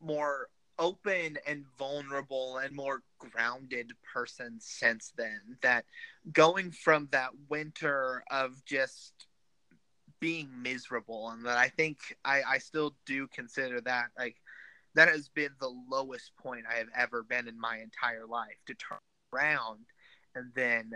more 0.00 0.48
open 0.78 1.38
and 1.46 1.64
vulnerable 1.78 2.58
and 2.58 2.74
more 2.74 3.02
grounded 3.18 3.92
person 4.12 4.58
since 4.60 5.12
then. 5.16 5.40
That 5.62 5.84
going 6.32 6.70
from 6.70 7.08
that 7.12 7.30
winter 7.48 8.22
of 8.30 8.64
just 8.64 9.12
being 10.20 10.50
miserable, 10.62 11.30
and 11.30 11.44
that 11.46 11.58
I 11.58 11.68
think 11.68 11.98
I, 12.24 12.42
I 12.46 12.58
still 12.58 12.96
do 13.06 13.26
consider 13.28 13.80
that 13.82 14.06
like 14.18 14.36
that 14.94 15.08
has 15.08 15.28
been 15.28 15.50
the 15.60 15.72
lowest 15.88 16.32
point 16.36 16.64
I 16.70 16.78
have 16.78 16.88
ever 16.96 17.22
been 17.22 17.48
in 17.48 17.58
my 17.58 17.78
entire 17.78 18.26
life 18.26 18.58
to 18.66 18.74
turn 18.74 18.98
around 19.32 19.84
and 20.34 20.50
then 20.54 20.92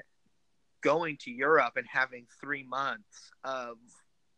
going 0.83 1.17
to 1.21 1.31
Europe 1.31 1.75
and 1.77 1.87
having 1.91 2.27
three 2.41 2.65
months 2.65 3.31
of 3.45 3.77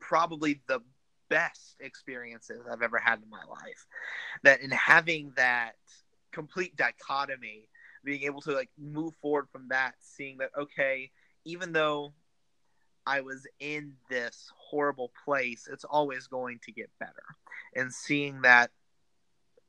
probably 0.00 0.60
the 0.66 0.80
best 1.28 1.76
experiences 1.80 2.62
I've 2.70 2.82
ever 2.82 2.98
had 2.98 3.20
in 3.22 3.30
my 3.30 3.42
life. 3.48 3.86
That 4.42 4.60
in 4.60 4.70
having 4.70 5.32
that 5.36 5.74
complete 6.32 6.76
dichotomy, 6.76 7.68
being 8.04 8.22
able 8.22 8.40
to 8.42 8.52
like 8.52 8.70
move 8.78 9.14
forward 9.22 9.48
from 9.50 9.68
that, 9.68 9.94
seeing 10.00 10.38
that 10.38 10.50
okay, 10.58 11.10
even 11.44 11.72
though 11.72 12.12
I 13.06 13.20
was 13.20 13.46
in 13.60 13.94
this 14.08 14.50
horrible 14.56 15.10
place, 15.24 15.68
it's 15.70 15.84
always 15.84 16.26
going 16.26 16.60
to 16.64 16.72
get 16.72 16.90
better. 16.98 17.12
And 17.74 17.92
seeing 17.92 18.42
that 18.42 18.70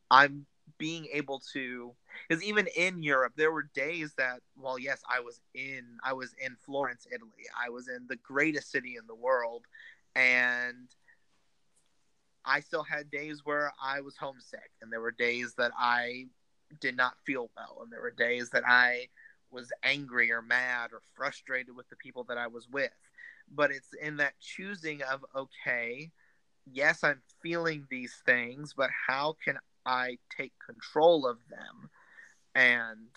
I'm 0.09 0.45
being 0.77 1.07
able 1.13 1.41
to 1.53 1.93
because 2.27 2.43
even 2.43 2.67
in 2.75 3.01
Europe 3.01 3.33
there 3.35 3.51
were 3.51 3.69
days 3.73 4.13
that 4.17 4.39
well 4.57 4.77
yes 4.77 5.01
I 5.09 5.19
was 5.19 5.39
in 5.53 5.83
I 6.03 6.13
was 6.13 6.33
in 6.43 6.55
Florence 6.65 7.07
Italy 7.13 7.45
I 7.57 7.69
was 7.69 7.87
in 7.87 8.05
the 8.09 8.17
greatest 8.17 8.71
city 8.71 8.95
in 8.99 9.05
the 9.07 9.15
world 9.15 9.65
and 10.15 10.87
I 12.45 12.59
still 12.59 12.83
had 12.83 13.09
days 13.09 13.41
where 13.43 13.71
I 13.81 14.01
was 14.01 14.17
homesick, 14.17 14.71
and 14.81 14.91
there 14.91 15.01
were 15.01 15.11
days 15.11 15.55
that 15.57 15.71
I 15.77 16.25
did 16.79 16.95
not 16.95 17.15
feel 17.25 17.49
well, 17.57 17.81
and 17.83 17.91
there 17.91 18.01
were 18.01 18.11
days 18.11 18.49
that 18.51 18.63
I 18.67 19.09
was 19.51 19.71
angry 19.83 20.31
or 20.31 20.41
mad 20.41 20.91
or 20.91 21.01
frustrated 21.15 21.75
with 21.75 21.87
the 21.89 21.95
people 21.95 22.23
that 22.25 22.37
I 22.37 22.47
was 22.47 22.67
with. 22.69 22.91
But 23.53 23.71
it's 23.71 23.93
in 24.01 24.17
that 24.17 24.39
choosing 24.39 25.01
of, 25.03 25.25
okay, 25.35 26.11
yes, 26.71 27.03
I'm 27.03 27.21
feeling 27.41 27.85
these 27.89 28.15
things, 28.25 28.73
but 28.75 28.89
how 29.07 29.35
can 29.43 29.59
I 29.85 30.17
take 30.35 30.53
control 30.65 31.27
of 31.27 31.37
them 31.49 31.89
and 32.55 33.09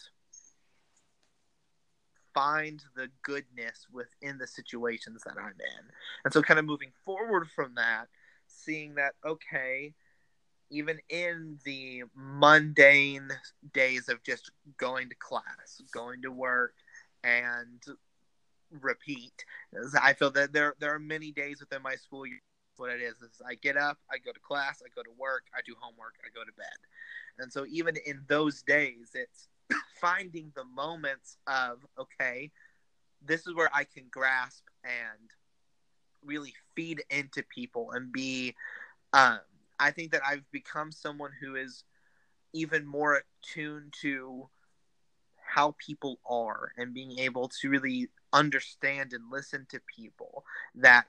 find 2.34 2.82
the 2.96 3.08
goodness 3.22 3.86
within 3.92 4.38
the 4.38 4.46
situations 4.46 5.22
that 5.24 5.36
I'm 5.38 5.48
in? 5.48 5.84
And 6.24 6.32
so, 6.32 6.42
kind 6.42 6.58
of 6.58 6.64
moving 6.64 6.92
forward 7.04 7.48
from 7.54 7.74
that, 7.76 8.08
seeing 8.46 8.94
that 8.94 9.14
okay 9.24 9.94
even 10.70 10.98
in 11.08 11.58
the 11.64 12.02
mundane 12.14 13.28
days 13.72 14.08
of 14.08 14.22
just 14.22 14.50
going 14.76 15.08
to 15.08 15.14
class, 15.14 15.80
going 15.92 16.22
to 16.22 16.30
work, 16.30 16.74
and 17.24 17.82
repeat. 18.70 19.44
I 20.00 20.12
feel 20.12 20.30
that 20.32 20.52
there 20.52 20.74
there 20.78 20.94
are 20.94 20.98
many 20.98 21.32
days 21.32 21.60
within 21.60 21.82
my 21.82 21.96
school 21.96 22.26
year. 22.26 22.40
What 22.76 22.90
it 22.90 23.00
is 23.02 23.14
is 23.22 23.42
I 23.44 23.56
get 23.56 23.76
up, 23.76 23.98
I 24.10 24.18
go 24.18 24.30
to 24.30 24.38
class, 24.38 24.82
I 24.84 24.88
go 24.94 25.02
to 25.02 25.10
work, 25.18 25.44
I 25.52 25.60
do 25.66 25.74
homework, 25.80 26.14
I 26.24 26.28
go 26.32 26.44
to 26.44 26.52
bed, 26.56 26.78
and 27.38 27.52
so 27.52 27.66
even 27.68 27.96
in 28.06 28.22
those 28.28 28.62
days, 28.62 29.10
it's 29.14 29.48
finding 30.00 30.52
the 30.54 30.64
moments 30.64 31.36
of 31.46 31.84
okay, 31.98 32.50
this 33.24 33.46
is 33.46 33.54
where 33.54 33.70
I 33.74 33.84
can 33.84 34.04
grasp 34.10 34.64
and 34.84 35.30
really 36.24 36.54
feed 36.74 37.02
into 37.10 37.42
people 37.42 37.92
and 37.92 38.12
be. 38.12 38.54
Um, 39.12 39.40
I 39.80 39.90
think 39.90 40.12
that 40.12 40.22
I've 40.26 40.50
become 40.50 40.90
someone 40.92 41.30
who 41.40 41.54
is 41.56 41.84
even 42.52 42.86
more 42.86 43.22
attuned 43.42 43.94
to 44.02 44.48
how 45.44 45.74
people 45.78 46.18
are 46.28 46.72
and 46.76 46.92
being 46.92 47.18
able 47.18 47.48
to 47.60 47.70
really 47.70 48.08
understand 48.32 49.12
and 49.12 49.30
listen 49.30 49.66
to 49.70 49.80
people 49.96 50.44
that 50.74 51.06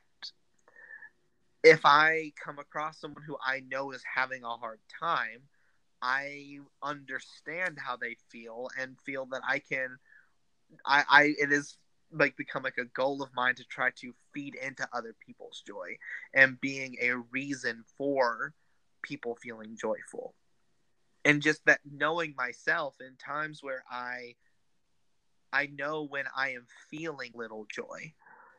if 1.64 1.82
I 1.84 2.32
come 2.44 2.58
across 2.58 3.00
someone 3.00 3.24
who 3.24 3.38
I 3.46 3.62
know 3.70 3.92
is 3.92 4.04
having 4.16 4.44
a 4.44 4.50
hard 4.50 4.80
time, 5.00 5.42
I 6.02 6.60
understand 6.82 7.78
how 7.80 7.98
they 7.98 8.16
feel 8.30 8.70
and 8.80 9.00
feel 9.02 9.26
that 9.28 9.42
I 9.48 9.60
can 9.60 9.98
I, 10.86 11.04
I 11.10 11.24
it 11.40 11.52
is 11.52 11.78
like 12.12 12.36
become 12.38 12.64
like 12.64 12.78
a 12.78 12.86
goal 12.86 13.22
of 13.22 13.30
mine 13.36 13.56
to 13.56 13.64
try 13.66 13.92
to 13.98 14.14
feed 14.34 14.56
into 14.56 14.88
other 14.94 15.16
people's 15.26 15.64
joy 15.66 15.98
and 16.34 16.60
being 16.60 16.98
a 17.02 17.16
reason 17.32 17.84
for 17.98 18.54
people 19.02 19.36
feeling 19.36 19.78
joyful. 19.80 20.34
And 21.26 21.42
just 21.42 21.66
that 21.66 21.82
knowing 21.90 22.34
myself 22.38 22.96
in 23.00 23.16
times 23.18 23.62
where 23.62 23.84
i 23.92 24.36
i 25.52 25.68
know 25.68 26.04
when 26.04 26.26
i 26.36 26.50
am 26.50 26.66
feeling 26.90 27.32
little 27.36 27.66
joy. 27.70 28.14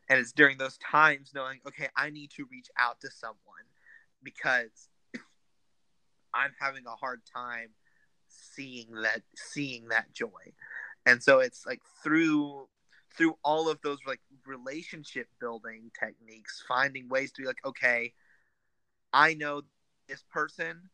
And 0.08 0.18
it's 0.18 0.32
during 0.32 0.58
those 0.58 0.78
times 0.78 1.32
knowing 1.34 1.60
okay 1.66 1.88
i 1.96 2.10
need 2.10 2.30
to 2.32 2.46
reach 2.50 2.68
out 2.78 3.00
to 3.00 3.10
someone 3.10 3.66
because 4.22 4.89
i'm 6.34 6.52
having 6.58 6.86
a 6.86 6.96
hard 6.96 7.20
time 7.32 7.70
seeing 8.30 8.92
that 9.02 9.22
seeing 9.34 9.88
that 9.88 10.12
joy. 10.12 10.52
And 11.06 11.22
so 11.22 11.40
it's 11.40 11.66
like 11.66 11.80
through 12.02 12.68
through 13.16 13.34
all 13.42 13.68
of 13.68 13.80
those 13.82 13.98
like 14.06 14.20
relationship 14.46 15.26
building 15.40 15.90
techniques 15.98 16.62
finding 16.66 17.08
ways 17.08 17.32
to 17.32 17.42
be 17.42 17.48
like 17.48 17.64
okay 17.64 18.12
i 19.12 19.34
know 19.34 19.62
this 20.08 20.22
person 20.30 20.88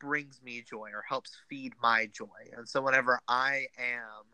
brings 0.00 0.40
me 0.42 0.64
joy 0.68 0.88
or 0.94 1.02
helps 1.06 1.36
feed 1.48 1.72
my 1.82 2.06
joy. 2.06 2.26
And 2.56 2.68
so 2.68 2.80
whenever 2.80 3.20
i 3.28 3.66
am 3.78 4.24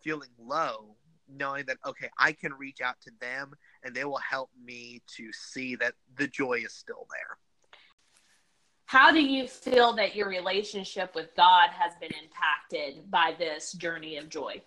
feeling 0.00 0.30
low 0.38 0.96
knowing 1.28 1.66
that 1.66 1.76
okay 1.84 2.08
i 2.18 2.30
can 2.30 2.52
reach 2.54 2.80
out 2.80 2.94
to 3.00 3.10
them 3.20 3.52
and 3.82 3.94
they 3.94 4.04
will 4.04 4.18
help 4.18 4.48
me 4.64 5.02
to 5.08 5.32
see 5.32 5.74
that 5.74 5.94
the 6.16 6.28
joy 6.28 6.54
is 6.64 6.72
still 6.72 7.06
there 7.10 7.36
how 8.86 9.10
do 9.12 9.20
you 9.20 9.46
feel 9.48 9.92
that 9.94 10.14
your 10.14 10.28
relationship 10.28 11.14
with 11.14 11.34
god 11.36 11.70
has 11.70 11.92
been 12.00 12.12
impacted 12.22 13.10
by 13.10 13.34
this 13.38 13.72
journey 13.72 14.16
of 14.16 14.28
joy? 14.28 14.62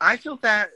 I 0.00 0.16
feel 0.16 0.36
that 0.42 0.70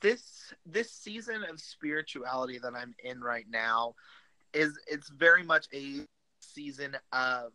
this 0.00 0.52
this 0.66 0.90
season 0.90 1.44
of 1.48 1.60
spirituality 1.60 2.58
that 2.58 2.74
I'm 2.74 2.94
in 3.04 3.20
right 3.20 3.46
now 3.48 3.94
is 4.52 4.76
it's 4.88 5.08
very 5.10 5.44
much 5.44 5.66
a 5.72 6.00
season 6.40 6.96
of 7.12 7.52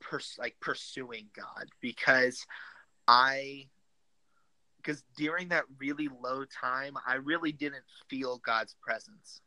pers- 0.00 0.36
like 0.38 0.56
pursuing 0.60 1.26
God 1.36 1.66
because 1.82 2.46
I 3.06 3.66
because 4.78 5.02
during 5.16 5.48
that 5.48 5.64
really 5.78 6.08
low 6.22 6.44
time 6.44 6.96
I 7.06 7.16
really 7.16 7.52
didn't 7.52 7.84
feel 8.08 8.38
God's 8.38 8.74
presence 8.80 9.42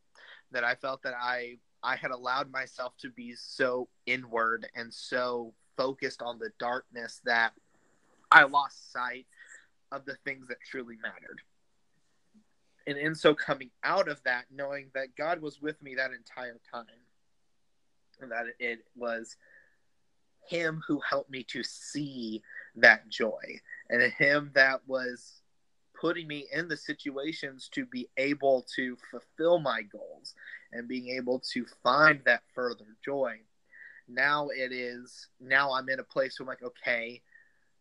that 0.52 0.62
I 0.62 0.74
felt 0.76 1.02
that 1.02 1.14
I 1.20 1.56
I 1.82 1.96
had 1.96 2.10
allowed 2.10 2.50
myself 2.50 2.94
to 2.98 3.10
be 3.10 3.34
so 3.34 3.88
inward 4.06 4.68
and 4.74 4.92
so 4.92 5.54
focused 5.76 6.22
on 6.22 6.38
the 6.38 6.50
darkness 6.58 7.20
that 7.24 7.52
I 8.30 8.44
lost 8.44 8.92
sight 8.92 9.26
of 9.90 10.04
the 10.04 10.16
things 10.24 10.48
that 10.48 10.58
truly 10.60 10.96
mattered. 11.02 11.40
And 12.86 12.98
in 12.98 13.14
so 13.14 13.34
coming 13.34 13.70
out 13.82 14.08
of 14.08 14.22
that, 14.24 14.46
knowing 14.50 14.90
that 14.94 15.16
God 15.16 15.40
was 15.40 15.60
with 15.60 15.80
me 15.82 15.94
that 15.96 16.12
entire 16.12 16.60
time, 16.72 16.84
and 18.20 18.30
that 18.30 18.46
it 18.58 18.80
was 18.96 19.36
Him 20.48 20.82
who 20.86 21.00
helped 21.00 21.30
me 21.30 21.44
to 21.44 21.62
see 21.62 22.42
that 22.76 23.08
joy, 23.08 23.60
and 23.88 24.02
Him 24.12 24.50
that 24.54 24.80
was 24.86 25.40
putting 25.98 26.26
me 26.26 26.46
in 26.52 26.68
the 26.68 26.76
situations 26.76 27.68
to 27.72 27.84
be 27.84 28.08
able 28.16 28.66
to 28.74 28.96
fulfill 29.10 29.58
my 29.58 29.82
goals 29.82 30.34
and 30.72 30.88
being 30.88 31.08
able 31.08 31.40
to 31.52 31.64
find 31.82 32.20
that 32.24 32.42
further 32.54 32.96
joy. 33.04 33.36
Now 34.08 34.48
it 34.48 34.72
is, 34.72 35.28
now 35.40 35.72
I'm 35.72 35.88
in 35.88 36.00
a 36.00 36.04
place 36.04 36.38
where 36.38 36.44
I'm 36.44 36.50
like, 36.50 36.62
okay, 36.62 37.22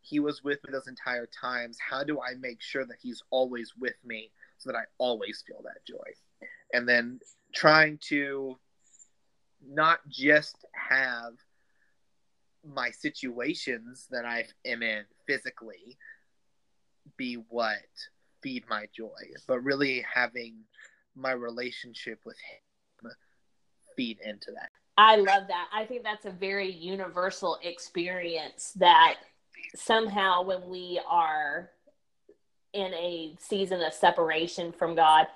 he 0.02 0.20
was 0.20 0.44
with 0.44 0.60
me 0.64 0.72
those 0.72 0.88
entire 0.88 1.28
times. 1.28 1.78
How 1.80 2.04
do 2.04 2.20
I 2.22 2.36
make 2.40 2.62
sure 2.62 2.86
that 2.86 2.98
he's 3.02 3.22
always 3.32 3.74
with 3.78 3.96
me 4.06 4.32
so 4.58 4.72
that 4.72 4.78
I 4.78 4.84
always 4.98 5.44
feel 5.46 5.62
that 5.64 5.86
joy? 5.86 6.48
And 6.74 6.88
then 6.88 7.20
trying 7.54 8.00
to 8.10 8.58
not 9.66 10.00
just 10.08 10.66
have 10.74 11.34
my 12.64 12.92
situations 12.92 14.08
that 14.12 14.26
I 14.26 14.46
am 14.66 14.84
in 14.84 15.04
physically 15.28 15.98
be 17.18 17.36
what 17.50 17.78
feed 18.42 18.64
my 18.70 18.88
joy, 18.96 19.10
but 19.48 19.64
really 19.64 20.06
having 20.14 20.56
my 21.16 21.32
relationship 21.32 22.20
with 22.26 22.38
him 22.38 22.69
feed 24.00 24.20
into 24.24 24.52
that. 24.52 24.70
I 24.98 25.18
love 25.18 25.48
that. 25.50 25.68
I 25.74 25.84
think 25.86 26.04
that's 26.04 26.26
a 26.26 26.32
very 26.32 26.72
universal 26.72 27.58
experience 27.64 28.72
that 28.78 29.16
somehow 29.76 30.44
when 30.44 30.70
we 30.70 31.02
are 31.08 31.70
in 32.72 32.94
a 32.94 33.36
season 33.40 33.82
of 33.82 33.94
separation 33.94 34.72
from 34.72 34.96
God, 34.96 35.28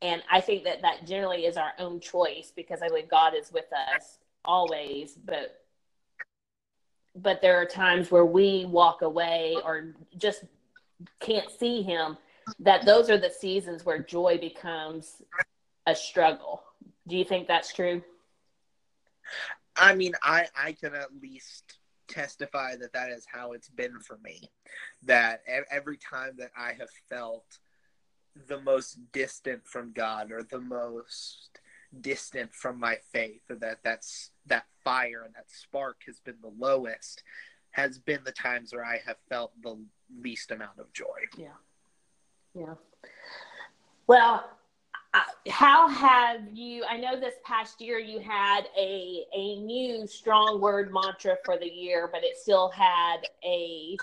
and 0.00 0.22
I 0.30 0.40
think 0.40 0.64
that 0.64 0.80
that 0.82 1.06
generally 1.06 1.44
is 1.44 1.58
our 1.58 1.72
own 1.78 2.00
choice 2.00 2.50
because 2.54 2.80
I 2.80 2.88
believe 2.88 3.10
God 3.10 3.34
is 3.34 3.52
with 3.52 3.66
us 3.72 4.18
always, 4.44 5.18
but 5.24 5.60
but 7.14 7.42
there 7.42 7.60
are 7.60 7.66
times 7.66 8.10
where 8.10 8.24
we 8.24 8.64
walk 8.64 9.02
away 9.02 9.56
or 9.64 9.94
just 10.16 10.44
can't 11.20 11.50
see 11.50 11.82
him 11.82 12.16
that 12.60 12.86
those 12.86 13.10
are 13.10 13.18
the 13.18 13.30
seasons 13.30 13.84
where 13.84 13.98
joy 13.98 14.38
becomes 14.38 15.20
a 15.86 15.94
struggle 15.94 16.62
do 17.08 17.16
you 17.16 17.24
think 17.24 17.48
that's 17.48 17.72
true 17.72 18.02
i 19.76 19.94
mean 19.94 20.12
i 20.22 20.46
i 20.56 20.72
can 20.72 20.94
at 20.94 21.08
least 21.20 21.78
testify 22.08 22.74
that 22.76 22.92
that 22.94 23.10
is 23.10 23.26
how 23.30 23.52
it's 23.52 23.68
been 23.68 24.00
for 24.00 24.18
me. 24.24 24.50
That 25.04 25.42
every 25.70 25.98
time 25.98 26.32
that 26.38 26.50
I 26.58 26.72
have 26.78 26.88
felt 27.08 27.44
the 28.48 28.60
most 28.60 28.98
distant 29.12 29.66
from 29.66 29.92
God 29.92 30.32
or 30.32 30.42
the 30.42 30.60
most 30.60 31.60
distant 32.00 32.52
from 32.54 32.80
my 32.80 32.96
faith, 33.12 33.42
or 33.48 33.56
that 33.56 33.78
that's 33.84 34.30
that 34.46 34.64
fire 34.82 35.22
and 35.24 35.34
that 35.34 35.50
spark 35.50 36.02
has 36.06 36.18
been 36.20 36.36
the 36.42 36.52
lowest, 36.58 37.22
has 37.70 37.98
been 37.98 38.20
the 38.24 38.32
times 38.32 38.72
where 38.72 38.84
I 38.84 39.00
have 39.06 39.16
felt 39.28 39.52
the 39.62 39.78
least 40.20 40.50
amount 40.50 40.78
of 40.78 40.92
joy. 40.92 41.06
Yeah. 41.36 41.48
Yeah. 42.54 42.74
Well, 44.06 44.48
how 45.48 45.88
have 45.88 46.40
you 46.52 46.84
i 46.88 46.96
know 46.96 47.18
this 47.18 47.34
past 47.44 47.80
year 47.80 47.98
you 47.98 48.20
had 48.20 48.62
a 48.78 49.24
a 49.34 49.60
new 49.60 50.06
strong 50.06 50.60
word 50.60 50.92
mantra 50.92 51.36
for 51.44 51.58
the 51.58 51.66
year 51.66 52.08
but 52.12 52.22
it 52.24 52.36
still 52.36 52.68
had 52.70 53.18
a 53.44 53.96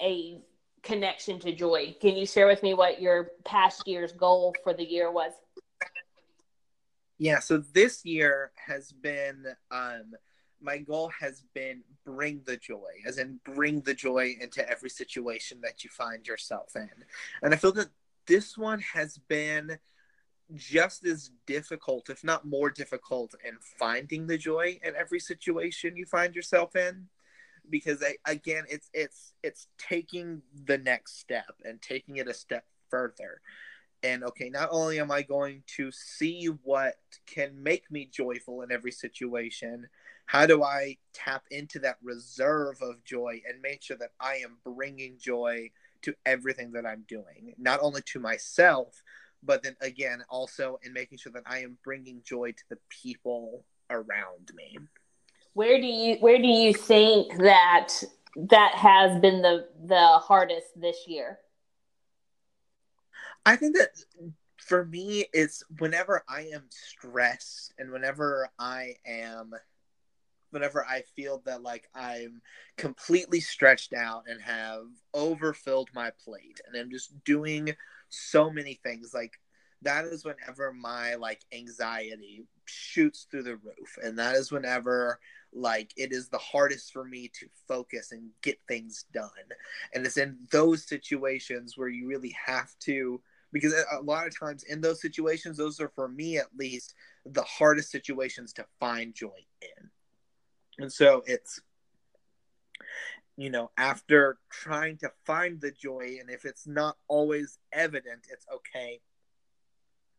a 0.00 0.40
connection 0.82 1.38
to 1.40 1.52
joy. 1.52 1.94
Can 2.00 2.16
you 2.16 2.26
share 2.26 2.46
with 2.46 2.62
me 2.62 2.74
what 2.74 3.00
your 3.00 3.32
past 3.44 3.86
year's 3.86 4.12
goal 4.12 4.54
for 4.62 4.72
the 4.72 4.84
year 4.84 5.10
was? 5.10 5.32
Yeah 7.18 7.40
so 7.40 7.58
this 7.58 8.04
year 8.04 8.52
has 8.54 8.92
been 8.92 9.44
um 9.70 10.12
my 10.60 10.78
goal 10.78 11.10
has 11.20 11.44
been 11.54 11.82
bring 12.04 12.42
the 12.46 12.56
joy 12.56 12.92
as 13.06 13.18
in 13.18 13.38
bring 13.44 13.80
the 13.82 13.94
joy 13.94 14.34
into 14.40 14.68
every 14.68 14.90
situation 14.90 15.60
that 15.62 15.84
you 15.84 15.90
find 15.90 16.26
yourself 16.26 16.74
in. 16.76 16.90
And 17.42 17.52
i 17.52 17.56
feel 17.56 17.72
that 17.72 17.88
this 18.28 18.56
one 18.58 18.80
has 18.94 19.18
been 19.28 19.78
just 20.54 21.04
as 21.06 21.30
difficult, 21.46 22.10
if 22.10 22.24
not 22.24 22.46
more 22.46 22.70
difficult, 22.70 23.34
in 23.44 23.56
finding 23.78 24.26
the 24.28 24.38
joy 24.38 24.78
in 24.84 24.94
every 24.96 25.20
situation 25.20 25.96
you 25.96 26.06
find 26.06 26.34
yourself 26.34 26.76
in. 26.76 27.08
Because 27.70 28.02
again, 28.26 28.64
it's 28.70 28.90
it's 28.94 29.34
it's 29.42 29.68
taking 29.78 30.42
the 30.66 30.78
next 30.78 31.18
step 31.20 31.54
and 31.64 31.82
taking 31.82 32.16
it 32.18 32.28
a 32.28 32.34
step 32.34 32.64
further. 32.90 33.40
and 34.02 34.22
okay, 34.24 34.48
not 34.48 34.68
only 34.72 35.00
am 35.00 35.10
I 35.10 35.22
going 35.22 35.62
to 35.76 35.90
see 35.92 36.46
what 36.64 36.94
can 37.26 37.62
make 37.62 37.90
me 37.90 38.08
joyful 38.10 38.62
in 38.62 38.70
every 38.72 38.92
situation, 38.92 39.88
how 40.26 40.46
do 40.46 40.62
I 40.62 40.98
tap 41.12 41.44
into 41.50 41.80
that 41.80 41.98
reserve 42.02 42.80
of 42.82 43.04
joy 43.04 43.40
and 43.48 43.60
make 43.62 43.82
sure 43.82 43.96
that 43.98 44.12
I 44.20 44.36
am 44.36 44.58
bringing 44.64 45.18
joy 45.18 45.70
to 46.02 46.14
everything 46.26 46.72
that 46.72 46.86
I'm 46.86 47.04
doing, 47.08 47.54
not 47.58 47.80
only 47.82 48.02
to 48.12 48.20
myself, 48.20 49.02
but 49.42 49.62
then 49.62 49.76
again, 49.80 50.22
also 50.28 50.78
in 50.82 50.92
making 50.92 51.18
sure 51.18 51.32
that 51.32 51.44
I 51.46 51.58
am 51.58 51.78
bringing 51.84 52.22
joy 52.24 52.52
to 52.52 52.64
the 52.70 52.78
people 52.88 53.64
around 53.90 54.52
me. 54.54 54.78
Where 55.54 55.80
do 55.80 55.86
you 55.86 56.16
where 56.20 56.38
do 56.38 56.46
you 56.46 56.72
think 56.72 57.36
that 57.38 57.92
that 58.36 58.74
has 58.74 59.20
been 59.20 59.42
the 59.42 59.68
the 59.86 60.18
hardest 60.18 60.68
this 60.76 61.06
year? 61.06 61.38
I 63.44 63.56
think 63.56 63.76
that 63.76 63.90
for 64.58 64.84
me, 64.84 65.24
it's 65.32 65.62
whenever 65.78 66.22
I 66.28 66.50
am 66.52 66.64
stressed 66.70 67.72
and 67.78 67.90
whenever 67.90 68.50
I 68.58 68.96
am, 69.06 69.52
whenever 70.50 70.84
I 70.84 71.02
feel 71.14 71.42
that 71.46 71.62
like 71.62 71.88
I'm 71.94 72.40
completely 72.76 73.40
stretched 73.40 73.92
out 73.92 74.24
and 74.26 74.40
have 74.40 74.86
overfilled 75.14 75.90
my 75.94 76.10
plate 76.24 76.60
and 76.66 76.76
I'm 76.76 76.90
just 76.90 77.12
doing 77.24 77.74
so 78.08 78.50
many 78.50 78.74
things. 78.82 79.12
Like 79.14 79.32
that 79.82 80.04
is 80.04 80.24
whenever 80.24 80.72
my 80.72 81.14
like 81.14 81.44
anxiety 81.52 82.44
shoots 82.64 83.26
through 83.30 83.44
the 83.44 83.56
roof. 83.56 83.98
And 84.02 84.18
that 84.18 84.34
is 84.34 84.50
whenever 84.50 85.20
like 85.52 85.92
it 85.96 86.12
is 86.12 86.28
the 86.28 86.38
hardest 86.38 86.92
for 86.92 87.04
me 87.04 87.30
to 87.40 87.46
focus 87.66 88.12
and 88.12 88.30
get 88.42 88.58
things 88.66 89.04
done. 89.12 89.30
And 89.94 90.04
it's 90.04 90.16
in 90.16 90.36
those 90.50 90.86
situations 90.86 91.76
where 91.76 91.88
you 91.88 92.06
really 92.06 92.34
have 92.44 92.70
to 92.80 93.20
because 93.52 93.72
a 93.92 94.02
lot 94.02 94.26
of 94.26 94.38
times 94.38 94.62
in 94.64 94.80
those 94.80 95.00
situations 95.00 95.56
those 95.56 95.80
are 95.80 95.88
for 95.88 96.08
me 96.08 96.36
at 96.36 96.48
least 96.56 96.94
the 97.24 97.42
hardest 97.42 97.90
situations 97.90 98.52
to 98.52 98.66
find 98.78 99.14
joy 99.14 99.38
in 99.62 99.90
and 100.78 100.92
so 100.92 101.22
it's 101.26 101.60
you 103.36 103.50
know 103.50 103.70
after 103.76 104.38
trying 104.50 104.96
to 104.98 105.10
find 105.24 105.60
the 105.60 105.70
joy 105.70 106.16
and 106.20 106.30
if 106.30 106.44
it's 106.44 106.66
not 106.66 106.96
always 107.08 107.58
evident 107.72 108.26
it's 108.30 108.46
okay. 108.52 109.00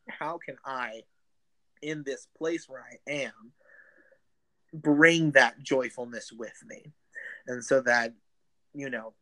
How 0.08 0.39
can 0.43 0.56
i 0.65 1.04
in 1.82 2.04
this 2.04 2.28
place 2.38 2.67
where 2.67 2.84
i 2.84 3.12
am 3.12 3.54
bring 4.74 5.32
that 5.32 5.62
joyfulness 5.62 6.32
with 6.32 6.63
me? 6.65 6.91
And 7.48 7.63
so 7.63 7.82
that 7.82 8.13
you 8.74 8.89
know 8.89 9.13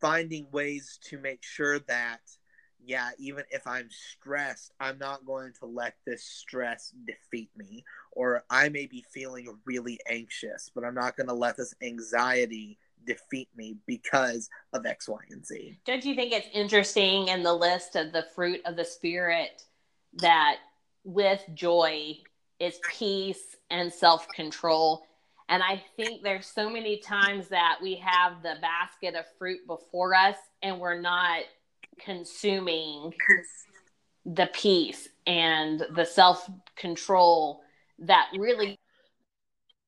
finding 0.00 0.50
ways 0.50 0.98
to 1.04 1.18
make 1.18 1.42
sure 1.44 1.78
that 1.78 2.20
yeah, 2.84 3.10
even 3.18 3.44
if 3.50 3.66
I'm 3.66 3.88
stressed, 3.90 4.72
I'm 4.80 4.98
not 4.98 5.24
going 5.24 5.52
to 5.60 5.66
let 5.66 5.94
this 6.06 6.24
stress 6.24 6.92
defeat 7.06 7.50
me. 7.56 7.84
Or 8.12 8.44
I 8.50 8.68
may 8.68 8.86
be 8.86 9.04
feeling 9.12 9.48
really 9.64 9.98
anxious, 10.08 10.70
but 10.74 10.84
I'm 10.84 10.94
not 10.94 11.16
going 11.16 11.28
to 11.28 11.34
let 11.34 11.56
this 11.56 11.74
anxiety 11.82 12.78
defeat 13.04 13.48
me 13.56 13.76
because 13.86 14.48
of 14.72 14.86
X, 14.86 15.08
Y, 15.08 15.18
and 15.30 15.44
Z. 15.44 15.78
Don't 15.84 16.04
you 16.04 16.14
think 16.14 16.32
it's 16.32 16.48
interesting 16.52 17.28
in 17.28 17.42
the 17.42 17.54
list 17.54 17.96
of 17.96 18.12
the 18.12 18.26
fruit 18.34 18.60
of 18.64 18.76
the 18.76 18.84
Spirit 18.84 19.64
that 20.14 20.56
with 21.04 21.42
joy 21.54 22.16
is 22.58 22.78
peace 22.88 23.56
and 23.70 23.92
self 23.92 24.28
control? 24.28 25.06
And 25.48 25.62
I 25.62 25.82
think 25.96 26.22
there's 26.22 26.46
so 26.46 26.70
many 26.70 26.98
times 26.98 27.48
that 27.48 27.78
we 27.82 27.96
have 27.96 28.42
the 28.42 28.54
basket 28.60 29.14
of 29.14 29.24
fruit 29.38 29.66
before 29.66 30.14
us 30.14 30.36
and 30.62 30.78
we're 30.80 31.00
not 31.00 31.42
consuming 31.98 33.12
the 34.24 34.48
peace 34.52 35.08
and 35.26 35.84
the 35.94 36.04
self 36.04 36.48
control 36.76 37.62
that 37.98 38.28
really 38.36 38.78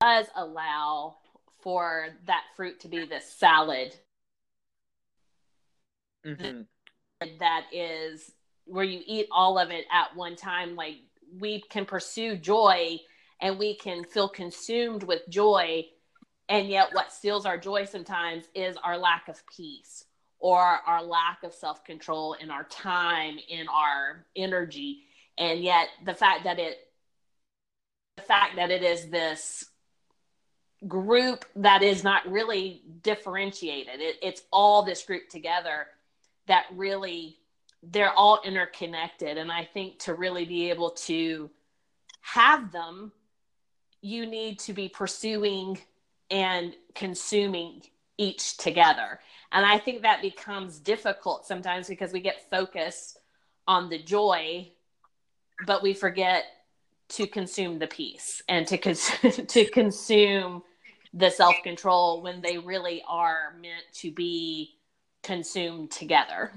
does 0.00 0.26
allow 0.36 1.16
for 1.62 2.08
that 2.26 2.42
fruit 2.56 2.80
to 2.80 2.88
be 2.88 3.04
this 3.06 3.32
salad 3.32 3.94
mm-hmm. 6.26 6.62
that 7.38 7.64
is 7.72 8.32
where 8.66 8.84
you 8.84 9.00
eat 9.06 9.26
all 9.30 9.58
of 9.58 9.70
it 9.70 9.84
at 9.92 10.14
one 10.16 10.36
time. 10.36 10.76
Like 10.76 10.96
we 11.38 11.62
can 11.70 11.84
pursue 11.84 12.36
joy 12.36 12.98
and 13.40 13.58
we 13.58 13.76
can 13.76 14.04
feel 14.04 14.28
consumed 14.28 15.02
with 15.02 15.22
joy 15.28 15.84
and 16.48 16.68
yet 16.68 16.88
what 16.92 17.12
steals 17.12 17.46
our 17.46 17.58
joy 17.58 17.84
sometimes 17.84 18.44
is 18.54 18.76
our 18.84 18.98
lack 18.98 19.28
of 19.28 19.42
peace 19.46 20.04
or 20.44 20.61
our 20.61 21.02
lack 21.02 21.42
of 21.42 21.54
self 21.54 21.83
control 21.85 22.35
in 22.35 22.50
our 22.50 22.64
time, 22.64 23.38
in 23.48 23.66
our 23.66 24.26
energy. 24.37 25.04
And 25.38 25.61
yet 25.61 25.88
the 26.04 26.12
fact 26.12 26.44
that 26.44 26.59
it, 26.59 26.76
the 28.18 28.24
fact 28.24 28.57
that 28.57 28.70
it 28.70 28.83
is 28.83 29.09
this 29.09 29.64
group 30.87 31.46
that 31.57 31.83
is 31.83 32.04
not 32.04 32.30
really 32.30 32.83
differentiated, 33.00 34.00
it, 34.00 34.16
it's 34.20 34.42
all 34.52 34.83
this 34.83 35.02
group 35.02 35.30
together 35.30 35.87
that 36.46 36.66
really, 36.74 37.38
they're 37.83 38.12
all 38.12 38.38
interconnected. 38.44 39.38
And 39.38 39.50
I 39.50 39.64
think 39.64 39.98
to 40.00 40.12
really 40.12 40.44
be 40.44 40.68
able 40.68 40.90
to 40.90 41.48
have 42.20 42.70
them, 42.70 43.12
you 44.02 44.26
need 44.26 44.59
to 44.59 44.74
be 44.74 44.90
pursuing 44.90 45.78
and 46.30 46.74
consuming 46.94 47.80
each 48.18 48.57
together. 48.57 49.20
And 49.53 49.64
I 49.64 49.79
think 49.79 50.03
that 50.03 50.22
becomes 50.22 50.79
difficult 50.79 51.46
sometimes 51.46 51.88
because 51.88 52.12
we 52.12 52.20
get 52.20 52.50
focused 52.50 53.18
on 53.66 53.88
the 53.88 54.03
joy, 54.03 54.72
but 55.66 55.83
we 55.83 55.94
forget 55.94 56.44
to 57.11 57.27
consume 57.27 57.79
the 57.79 57.87
peace 57.87 58.42
and 58.48 58.66
to 58.66 58.79
cons- 58.79 59.11
to 59.48 59.64
consume 59.70 60.62
the 61.12 61.31
self 61.31 61.55
control 61.62 62.22
when 62.22 62.40
they 62.40 62.59
really 62.59 63.03
are 63.07 63.55
meant 63.61 63.85
to 63.94 64.11
be 64.11 64.74
consumed 65.22 65.90
together. 65.90 66.53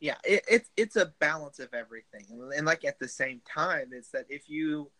Yeah, 0.00 0.16
it, 0.24 0.44
it's 0.48 0.70
it's 0.76 0.96
a 0.96 1.12
balance 1.18 1.58
of 1.58 1.72
everything, 1.72 2.26
and 2.56 2.66
like 2.66 2.84
at 2.84 2.98
the 2.98 3.08
same 3.08 3.40
time, 3.52 3.88
it's 3.92 4.10
that 4.10 4.26
if 4.28 4.48
you 4.48 4.90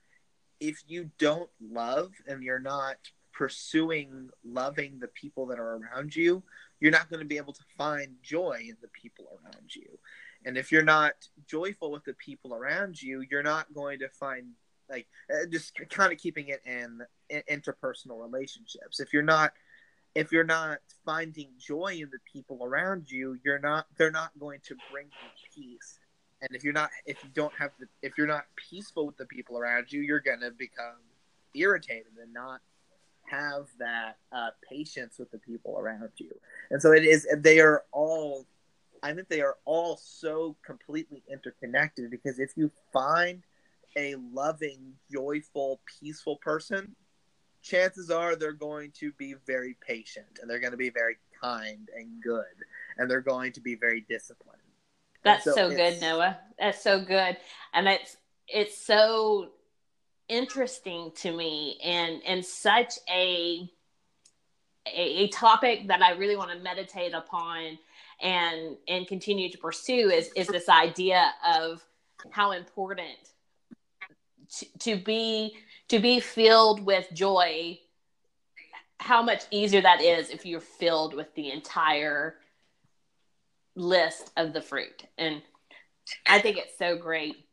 if 0.60 0.82
you 0.88 1.10
don't 1.18 1.50
love 1.60 2.12
and 2.26 2.42
you're 2.42 2.58
not 2.58 2.96
pursuing 3.38 4.28
loving 4.44 4.98
the 4.98 5.06
people 5.06 5.46
that 5.46 5.60
are 5.60 5.76
around 5.76 6.14
you, 6.14 6.42
you're 6.80 6.90
not 6.90 7.08
going 7.08 7.20
to 7.20 7.26
be 7.26 7.36
able 7.36 7.52
to 7.52 7.62
find 7.76 8.16
joy 8.20 8.58
in 8.60 8.76
the 8.82 8.88
people 8.88 9.26
around 9.30 9.74
you. 9.76 9.96
And 10.44 10.58
if 10.58 10.72
you're 10.72 10.82
not 10.82 11.12
joyful 11.46 11.92
with 11.92 12.04
the 12.04 12.14
people 12.14 12.52
around 12.52 13.00
you, 13.00 13.24
you're 13.30 13.44
not 13.44 13.72
going 13.72 14.00
to 14.00 14.08
find 14.08 14.48
like 14.90 15.06
uh, 15.32 15.46
just 15.48 15.72
kind 15.88 16.12
of 16.12 16.18
keeping 16.18 16.48
it 16.48 16.62
in, 16.66 17.00
in 17.30 17.42
interpersonal 17.48 18.20
relationships. 18.20 18.98
If 18.98 19.12
you're 19.12 19.22
not 19.22 19.52
if 20.16 20.32
you're 20.32 20.42
not 20.42 20.78
finding 21.04 21.50
joy 21.60 21.98
in 22.00 22.10
the 22.10 22.18
people 22.32 22.64
around 22.64 23.08
you, 23.08 23.38
you're 23.44 23.60
not 23.60 23.86
they're 23.96 24.10
not 24.10 24.32
going 24.40 24.58
to 24.64 24.74
bring 24.90 25.06
you 25.06 25.52
peace. 25.54 26.00
And 26.42 26.50
if 26.56 26.64
you're 26.64 26.72
not 26.72 26.90
if 27.06 27.22
you 27.22 27.30
don't 27.34 27.54
have 27.56 27.70
the 27.78 27.86
if 28.02 28.18
you're 28.18 28.26
not 28.26 28.46
peaceful 28.56 29.06
with 29.06 29.16
the 29.16 29.26
people 29.26 29.58
around 29.58 29.92
you, 29.92 30.00
you're 30.00 30.18
going 30.18 30.40
to 30.40 30.50
become 30.50 30.96
irritated 31.54 32.12
and 32.20 32.32
not 32.32 32.60
have 33.30 33.66
that 33.78 34.18
uh, 34.32 34.50
patience 34.68 35.18
with 35.18 35.30
the 35.30 35.38
people 35.38 35.78
around 35.78 36.10
you. 36.16 36.30
And 36.70 36.80
so 36.80 36.92
it 36.92 37.04
is, 37.04 37.26
they 37.38 37.60
are 37.60 37.84
all, 37.92 38.46
I 39.02 39.12
think 39.12 39.28
they 39.28 39.40
are 39.40 39.56
all 39.64 39.96
so 39.96 40.56
completely 40.64 41.22
interconnected 41.30 42.10
because 42.10 42.38
if 42.38 42.52
you 42.56 42.70
find 42.92 43.42
a 43.96 44.16
loving, 44.32 44.94
joyful, 45.10 45.80
peaceful 46.00 46.36
person, 46.36 46.94
chances 47.62 48.10
are 48.10 48.36
they're 48.36 48.52
going 48.52 48.92
to 48.92 49.12
be 49.12 49.34
very 49.46 49.76
patient 49.86 50.38
and 50.40 50.50
they're 50.50 50.60
going 50.60 50.72
to 50.72 50.76
be 50.78 50.90
very 50.90 51.16
kind 51.40 51.88
and 51.96 52.22
good 52.22 52.44
and 52.96 53.10
they're 53.10 53.20
going 53.20 53.52
to 53.52 53.60
be 53.60 53.74
very 53.74 54.04
disciplined. 54.08 54.58
That's 55.24 55.44
so, 55.44 55.54
so 55.54 55.70
good, 55.70 56.00
Noah. 56.00 56.38
That's 56.58 56.82
so 56.82 57.04
good. 57.04 57.36
And 57.74 57.88
it's 57.88 58.16
it's 58.46 58.78
so 58.78 59.50
interesting 60.28 61.10
to 61.16 61.32
me 61.32 61.78
and 61.82 62.20
and 62.26 62.44
such 62.44 62.94
a, 63.10 63.68
a 64.86 65.24
a, 65.24 65.28
topic 65.28 65.88
that 65.88 66.02
I 66.02 66.12
really 66.12 66.36
want 66.36 66.50
to 66.50 66.58
meditate 66.58 67.14
upon 67.14 67.78
and 68.20 68.76
and 68.88 69.06
continue 69.06 69.50
to 69.50 69.58
pursue 69.58 70.10
is 70.10 70.30
is 70.36 70.46
this 70.48 70.68
idea 70.68 71.32
of 71.46 71.82
how 72.30 72.52
important 72.52 73.16
to, 74.58 74.66
to 74.80 74.96
be 74.96 75.56
to 75.88 75.98
be 75.98 76.20
filled 76.20 76.84
with 76.84 77.08
joy 77.12 77.78
how 79.00 79.22
much 79.22 79.44
easier 79.50 79.80
that 79.80 80.02
is 80.02 80.28
if 80.30 80.44
you're 80.44 80.60
filled 80.60 81.14
with 81.14 81.32
the 81.34 81.50
entire 81.52 82.34
list 83.76 84.32
of 84.36 84.52
the 84.52 84.60
fruit. 84.60 85.04
And 85.16 85.40
i 86.26 86.38
think 86.38 86.56
it's 86.56 86.78
so 86.78 86.96
great 86.96 87.47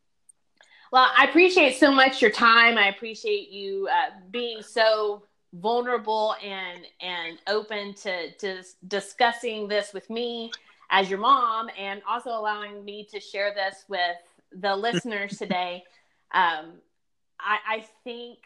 well, 0.91 1.09
I 1.17 1.25
appreciate 1.25 1.77
so 1.77 1.91
much 1.91 2.21
your 2.21 2.31
time. 2.31 2.77
I 2.77 2.87
appreciate 2.87 3.49
you 3.49 3.87
uh, 3.91 4.11
being 4.31 4.61
so 4.61 5.23
vulnerable 5.53 6.35
and 6.43 6.81
and 7.01 7.37
open 7.47 7.93
to 7.93 8.31
to 8.33 8.63
discussing 8.87 9.67
this 9.67 9.93
with 9.93 10.09
me 10.09 10.51
as 10.89 11.09
your 11.09 11.19
mom 11.19 11.69
and 11.77 12.01
also 12.07 12.29
allowing 12.29 12.83
me 12.83 13.07
to 13.11 13.19
share 13.19 13.53
this 13.53 13.85
with 13.87 14.17
the 14.51 14.75
listeners 14.75 15.37
today. 15.37 15.83
Um, 16.33 16.73
I, 17.39 17.57
I 17.67 17.85
think 18.03 18.39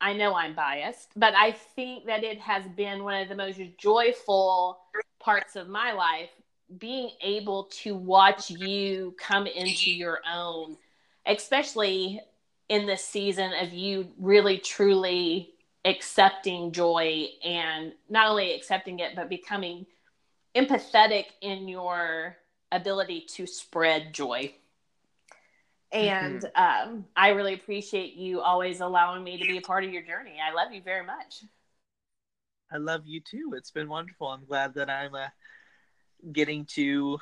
I 0.00 0.12
know 0.14 0.34
I'm 0.34 0.54
biased, 0.54 1.10
but 1.16 1.34
I 1.34 1.52
think 1.52 2.06
that 2.06 2.24
it 2.24 2.40
has 2.40 2.66
been 2.76 3.04
one 3.04 3.20
of 3.20 3.28
the 3.28 3.36
most 3.36 3.60
joyful 3.78 4.78
parts 5.20 5.54
of 5.54 5.68
my 5.68 5.92
life 5.92 6.30
being 6.78 7.10
able 7.20 7.64
to 7.82 7.94
watch 7.94 8.50
you 8.50 9.14
come 9.18 9.46
into 9.46 9.90
your 9.90 10.20
own, 10.30 10.76
especially 11.26 12.20
in 12.68 12.86
this 12.86 13.04
season 13.04 13.52
of 13.60 13.72
you 13.72 14.08
really 14.18 14.58
truly 14.58 15.54
accepting 15.84 16.72
joy 16.72 17.26
and 17.44 17.92
not 18.08 18.28
only 18.28 18.54
accepting 18.54 19.00
it, 19.00 19.14
but 19.16 19.28
becoming 19.28 19.86
empathetic 20.54 21.26
in 21.40 21.68
your 21.68 22.36
ability 22.70 23.26
to 23.28 23.46
spread 23.46 24.12
joy. 24.12 24.54
And 25.92 26.40
mm-hmm. 26.40 26.88
um, 26.92 27.04
I 27.14 27.30
really 27.30 27.54
appreciate 27.54 28.14
you 28.14 28.40
always 28.40 28.80
allowing 28.80 29.22
me 29.22 29.38
to 29.38 29.46
be 29.46 29.58
a 29.58 29.62
part 29.62 29.84
of 29.84 29.92
your 29.92 30.02
journey. 30.02 30.36
I 30.42 30.54
love 30.54 30.72
you 30.72 30.80
very 30.82 31.04
much. 31.04 31.44
I 32.72 32.78
love 32.78 33.02
you 33.04 33.20
too. 33.20 33.52
It's 33.54 33.70
been 33.70 33.88
wonderful. 33.88 34.28
I'm 34.28 34.46
glad 34.46 34.74
that 34.74 34.88
I'm 34.88 35.14
uh, 35.14 35.28
getting 36.32 36.64
to 36.76 37.18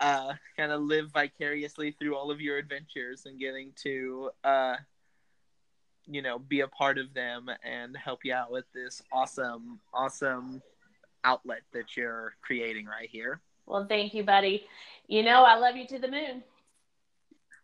uh, 0.00 0.32
kind 0.56 0.72
of 0.72 0.82
live 0.82 1.10
vicariously 1.12 1.92
through 1.92 2.16
all 2.16 2.30
of 2.30 2.40
your 2.40 2.56
adventures 2.56 3.26
and 3.26 3.38
getting 3.38 3.72
to, 3.82 4.30
uh, 4.44 4.76
you 6.06 6.22
know, 6.22 6.38
be 6.38 6.60
a 6.60 6.68
part 6.68 6.98
of 6.98 7.12
them 7.14 7.50
and 7.64 7.96
help 7.96 8.20
you 8.24 8.32
out 8.32 8.50
with 8.50 8.64
this 8.74 9.02
awesome, 9.12 9.78
awesome 9.92 10.62
outlet 11.24 11.60
that 11.72 11.96
you're 11.96 12.34
creating 12.42 12.86
right 12.86 13.08
here. 13.10 13.40
Well, 13.66 13.86
thank 13.86 14.14
you, 14.14 14.24
buddy. 14.24 14.66
You 15.06 15.22
know, 15.22 15.42
I 15.42 15.56
love 15.56 15.76
you 15.76 15.86
to 15.88 15.98
the 15.98 16.08
moon. 16.08 16.42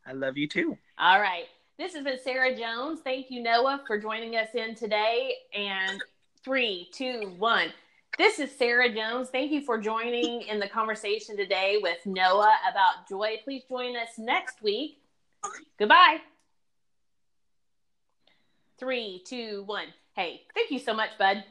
I 0.06 0.12
love 0.12 0.36
you 0.36 0.46
too. 0.46 0.76
All 0.98 1.20
right. 1.20 1.46
This 1.78 1.94
has 1.94 2.04
been 2.04 2.18
Sarah 2.22 2.56
Jones. 2.56 3.00
Thank 3.02 3.30
you, 3.30 3.42
Noah, 3.42 3.82
for 3.86 3.98
joining 3.98 4.36
us 4.36 4.48
in 4.54 4.74
today. 4.74 5.34
And 5.54 6.00
three, 6.44 6.88
two, 6.92 7.34
one. 7.38 7.70
This 8.18 8.38
is 8.38 8.50
Sarah 8.56 8.92
Jones. 8.92 9.28
Thank 9.28 9.52
you 9.52 9.60
for 9.60 9.78
joining 9.78 10.42
in 10.42 10.58
the 10.58 10.68
conversation 10.68 11.36
today 11.36 11.78
with 11.82 11.98
Noah 12.06 12.54
about 12.70 13.06
joy. 13.08 13.40
Please 13.44 13.62
join 13.68 13.94
us 13.94 14.08
next 14.16 14.62
week. 14.62 15.02
Goodbye. 15.78 16.18
Three, 18.78 19.22
two, 19.26 19.64
one. 19.66 19.88
Hey, 20.14 20.42
thank 20.54 20.70
you 20.70 20.78
so 20.78 20.94
much, 20.94 21.10
bud. 21.18 21.44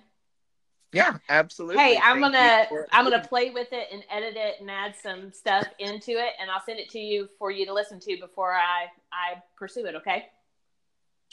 Yeah, 0.92 1.18
absolutely. 1.30 1.84
Hey, 1.84 2.00
I'm 2.02 2.22
Thank 2.22 2.34
gonna 2.34 2.86
I'm 2.92 3.10
gonna 3.10 3.28
play 3.28 3.52
with 3.52 3.68
it 3.72 3.90
and 3.92 4.04
edit 4.10 4.36
it 4.36 4.56
and 4.60 4.72
add 4.72 4.96
some 4.96 5.32
stuff 5.32 5.68
into 5.78 6.12
it, 6.12 6.32
and 6.42 6.50
I'll 6.50 6.64
send 6.66 6.80
it 6.80 6.90
to 6.92 7.00
you 7.00 7.28
for 7.38 7.52
you 7.52 7.66
to 7.66 7.74
listen 7.74 8.00
to 8.00 8.18
before 8.18 8.54
I 8.54 8.86
I 9.12 9.42
pursue 9.58 9.86
it. 9.86 9.96
Okay. 9.96 10.28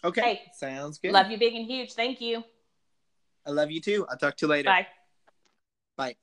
Okay. 0.05 0.21
Hey, 0.21 0.41
sounds 0.53 0.99
good. 0.99 1.13
Love 1.13 1.31
you, 1.31 1.39
big 1.39 1.55
and 1.55 1.65
huge. 1.65 1.93
Thank 1.93 2.21
you. 2.21 2.43
I 3.47 3.51
love 3.51 3.71
you 3.71 3.81
too. 3.81 4.05
I'll 4.11 4.19
talk 4.19 4.37
to 4.39 4.47
you 4.47 4.51
later. 4.51 4.69
Bye. 4.69 4.87
Bye. 5.97 6.17